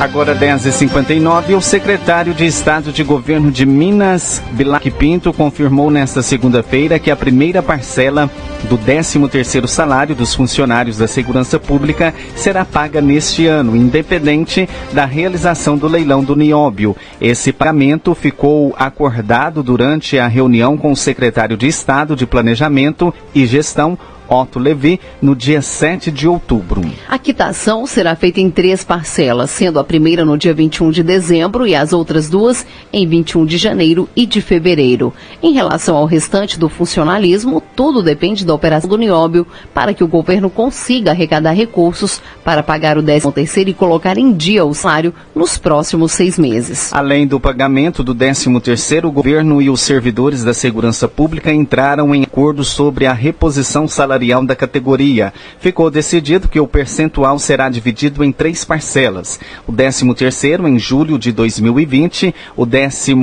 Agora 0.00 0.32
10h59, 0.32 1.56
o 1.56 1.60
secretário 1.60 2.32
de 2.32 2.46
Estado 2.46 2.92
de 2.92 3.02
Governo 3.02 3.50
de 3.50 3.66
Minas, 3.66 4.40
Bilac 4.52 4.88
Pinto, 4.92 5.32
confirmou 5.32 5.90
nesta 5.90 6.22
segunda-feira 6.22 7.00
que 7.00 7.10
a 7.10 7.16
primeira 7.16 7.60
parcela 7.60 8.30
do 8.68 8.78
13º 8.78 9.66
salário 9.66 10.14
dos 10.14 10.36
funcionários 10.36 10.98
da 10.98 11.08
Segurança 11.08 11.58
Pública 11.58 12.14
será 12.36 12.64
paga 12.64 13.00
neste 13.00 13.48
ano, 13.48 13.74
independente 13.74 14.68
da 14.92 15.04
realização 15.04 15.76
do 15.76 15.88
leilão 15.88 16.22
do 16.22 16.36
Nióbio. 16.36 16.94
Esse 17.20 17.52
pagamento 17.52 18.14
ficou 18.14 18.76
acordado 18.78 19.64
durante 19.64 20.16
a 20.16 20.28
reunião 20.28 20.76
com 20.76 20.92
o 20.92 20.96
secretário 20.96 21.56
de 21.56 21.66
Estado 21.66 22.14
de 22.14 22.24
Planejamento 22.24 23.12
e 23.34 23.44
Gestão, 23.44 23.98
Otto 24.28 24.58
Levi 24.58 25.00
no 25.22 25.34
dia 25.34 25.62
7 25.62 26.10
de 26.10 26.28
outubro. 26.28 26.82
A 27.08 27.18
quitação 27.18 27.86
será 27.86 28.14
feita 28.14 28.40
em 28.40 28.50
três 28.50 28.84
parcelas, 28.84 29.50
sendo 29.50 29.78
a 29.78 29.84
primeira 29.84 30.24
no 30.24 30.36
dia 30.36 30.52
21 30.52 30.90
de 30.90 31.02
dezembro 31.02 31.66
e 31.66 31.74
as 31.74 31.92
outras 31.92 32.28
duas 32.28 32.66
em 32.92 33.06
21 33.06 33.46
de 33.46 33.56
janeiro 33.56 34.08
e 34.14 34.26
de 34.26 34.40
fevereiro. 34.40 35.14
Em 35.42 35.52
relação 35.52 35.96
ao 35.96 36.04
restante 36.04 36.58
do 36.58 36.68
funcionalismo, 36.68 37.62
tudo 37.74 38.02
depende 38.02 38.44
da 38.44 38.54
operação 38.54 38.90
do 38.90 38.98
Nióbio 38.98 39.46
para 39.72 39.94
que 39.94 40.04
o 40.04 40.08
governo 40.08 40.50
consiga 40.50 41.12
arrecadar 41.12 41.52
recursos 41.52 42.20
para 42.44 42.62
pagar 42.62 42.98
o 42.98 43.02
13 43.02 43.32
terceiro 43.32 43.70
e 43.70 43.74
colocar 43.74 44.18
em 44.18 44.32
dia 44.32 44.64
o 44.64 44.74
salário 44.74 45.14
nos 45.34 45.56
próximos 45.56 46.12
seis 46.12 46.38
meses. 46.38 46.92
Além 46.92 47.26
do 47.26 47.40
pagamento 47.40 48.02
do 48.02 48.14
13 48.14 48.60
terceiro, 48.60 49.08
o 49.08 49.12
governo 49.12 49.62
e 49.62 49.70
os 49.70 49.80
servidores 49.80 50.44
da 50.44 50.52
segurança 50.52 51.08
pública 51.08 51.52
entraram 51.52 52.14
em 52.14 52.24
acordo 52.24 52.64
sobre 52.64 53.06
a 53.06 53.12
reposição 53.12 53.88
salarial 53.88 54.17
salarial 54.18 54.44
da 54.44 54.56
categoria. 54.56 55.32
Ficou 55.60 55.90
decidido 55.90 56.48
que 56.48 56.58
o 56.58 56.66
percentual 56.66 57.38
será 57.38 57.68
dividido 57.68 58.24
em 58.24 58.32
três 58.32 58.64
parcelas. 58.64 59.38
O 59.66 59.72
13 59.72 60.14
terceiro 60.14 60.66
em 60.66 60.78
julho 60.78 61.18
de 61.18 61.30
2020, 61.30 62.34
o 62.56 62.66
12 62.66 63.14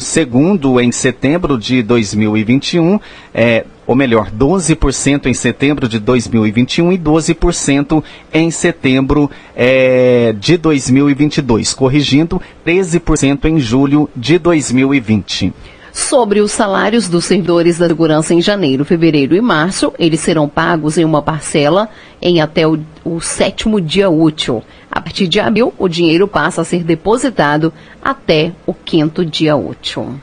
segundo 0.00 0.80
em 0.80 0.92
setembro 0.92 1.58
de 1.58 1.82
2021, 1.82 3.00
é, 3.34 3.64
ou 3.86 3.96
melhor, 3.96 4.30
12% 4.30 5.26
em 5.26 5.34
setembro 5.34 5.88
de 5.88 5.98
2021 5.98 6.92
e 6.92 6.98
12% 6.98 8.04
em 8.32 8.50
setembro 8.50 9.28
é, 9.56 10.32
de 10.38 10.56
2022, 10.56 11.74
corrigindo 11.74 12.40
13% 12.64 13.46
em 13.46 13.58
julho 13.58 14.08
de 14.14 14.38
2020 14.38 15.52
sobre 16.00 16.40
os 16.40 16.50
salários 16.50 17.08
dos 17.08 17.24
servidores 17.24 17.78
da 17.78 17.86
segurança 17.86 18.34
em 18.34 18.40
janeiro, 18.40 18.84
fevereiro 18.84 19.36
e 19.36 19.40
março. 19.40 19.92
Eles 19.98 20.20
serão 20.20 20.48
pagos 20.48 20.98
em 20.98 21.04
uma 21.04 21.22
parcela 21.22 21.88
em 22.20 22.40
até 22.40 22.66
o, 22.66 22.80
o 23.04 23.20
sétimo 23.20 23.80
dia 23.80 24.08
útil. 24.10 24.62
A 24.90 25.00
partir 25.00 25.28
de 25.28 25.38
abril, 25.38 25.72
o 25.78 25.88
dinheiro 25.88 26.26
passa 26.26 26.62
a 26.62 26.64
ser 26.64 26.82
depositado 26.82 27.72
até 28.02 28.52
o 28.66 28.74
quinto 28.74 29.24
dia 29.24 29.54
útil. 29.54 30.14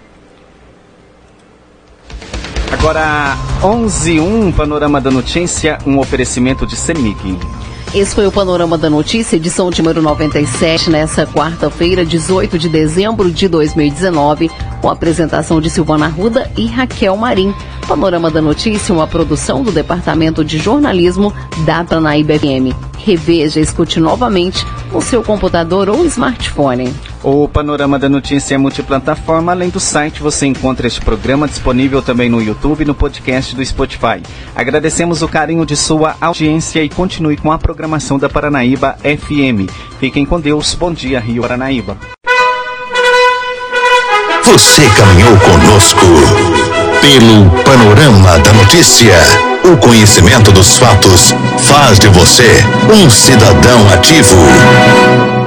Agora, 2.72 3.38
11:1 3.62 4.54
Panorama 4.54 5.00
da 5.00 5.10
Notícia, 5.10 5.78
um 5.86 6.00
oferecimento 6.00 6.66
de 6.66 6.76
Semig. 6.76 7.38
Esse 7.94 8.14
foi 8.14 8.28
o 8.28 8.32
Panorama 8.32 8.78
da 8.78 8.90
Notícia, 8.90 9.38
edição 9.38 9.70
número 9.70 10.02
97, 10.02 10.90
nessa 10.90 11.26
quarta-feira, 11.26 12.06
18 12.06 12.60
de 12.60 12.68
dezembro 12.68 13.32
de 13.32 13.48
2019, 13.48 14.52
com 14.82 14.90
a 14.90 14.94
apresentação 14.94 15.62
de 15.62 15.70
Silvana 15.70 16.08
Ruda 16.08 16.52
e 16.58 16.68
Raquel 16.68 17.16
Marim. 17.16 17.56
Panorama 17.88 18.30
da 18.30 18.42
Notícia, 18.42 18.94
uma 18.94 19.08
produção 19.08 19.64
do 19.64 19.72
Departamento 19.72 20.44
de 20.44 20.58
Jornalismo 20.58 21.34
da 21.66 21.86
Tanaíba 21.86 22.38
FM. 22.38 22.76
Reveja 22.98 23.62
e 23.62 23.64
escute 23.64 23.98
novamente 23.98 24.66
no 24.92 25.02
seu 25.02 25.24
computador 25.24 25.88
ou 25.88 26.06
smartphone. 26.06 26.94
O 27.24 27.48
Panorama 27.48 27.98
da 27.98 28.10
Notícia 28.10 28.56
é 28.56 28.58
multiplataforma. 28.58 29.54
Além 29.54 29.70
do 29.70 29.80
site, 29.80 30.22
você 30.22 30.46
encontra 30.46 30.86
este 30.86 31.00
programa 31.00 31.48
disponível 31.48 32.02
também 32.02 32.30
no 32.30 32.42
YouTube 32.42 32.82
e 32.82 32.86
no 32.86 32.94
podcast 32.94 33.56
do 33.56 33.66
Spotify. 33.66 34.22
Agradecemos 34.54 35.22
o 35.22 35.28
carinho 35.28 35.66
de 35.66 35.78
sua 35.78 36.18
audiência 36.20 36.84
e 36.84 36.90
continue 36.90 37.38
com 37.38 37.54
a 37.54 37.58
programação 37.58 38.20
da 38.20 38.28
Paranaíba 38.28 38.98
FM. 39.02 39.72
Fiquem 39.98 40.26
com 40.26 40.42
Deus. 40.42 40.76
Bom 40.76 40.92
dia, 40.92 41.22
Rio 41.22 41.42
Paranaíba. 41.44 41.98
Você 44.44 44.82
caminhou 44.98 45.38
conosco 45.40 46.57
pelo 47.02 47.50
Panorama 47.64 48.38
da 48.40 48.54
Notícia. 48.54 49.16
O 49.64 49.78
conhecimento 49.78 50.52
dos 50.52 50.78
fatos 50.78 51.34
faz 51.60 52.00
de 52.00 52.08
você 52.08 52.50
um 52.94 53.10
cidadão 53.10 53.90
ativo. 53.94 55.47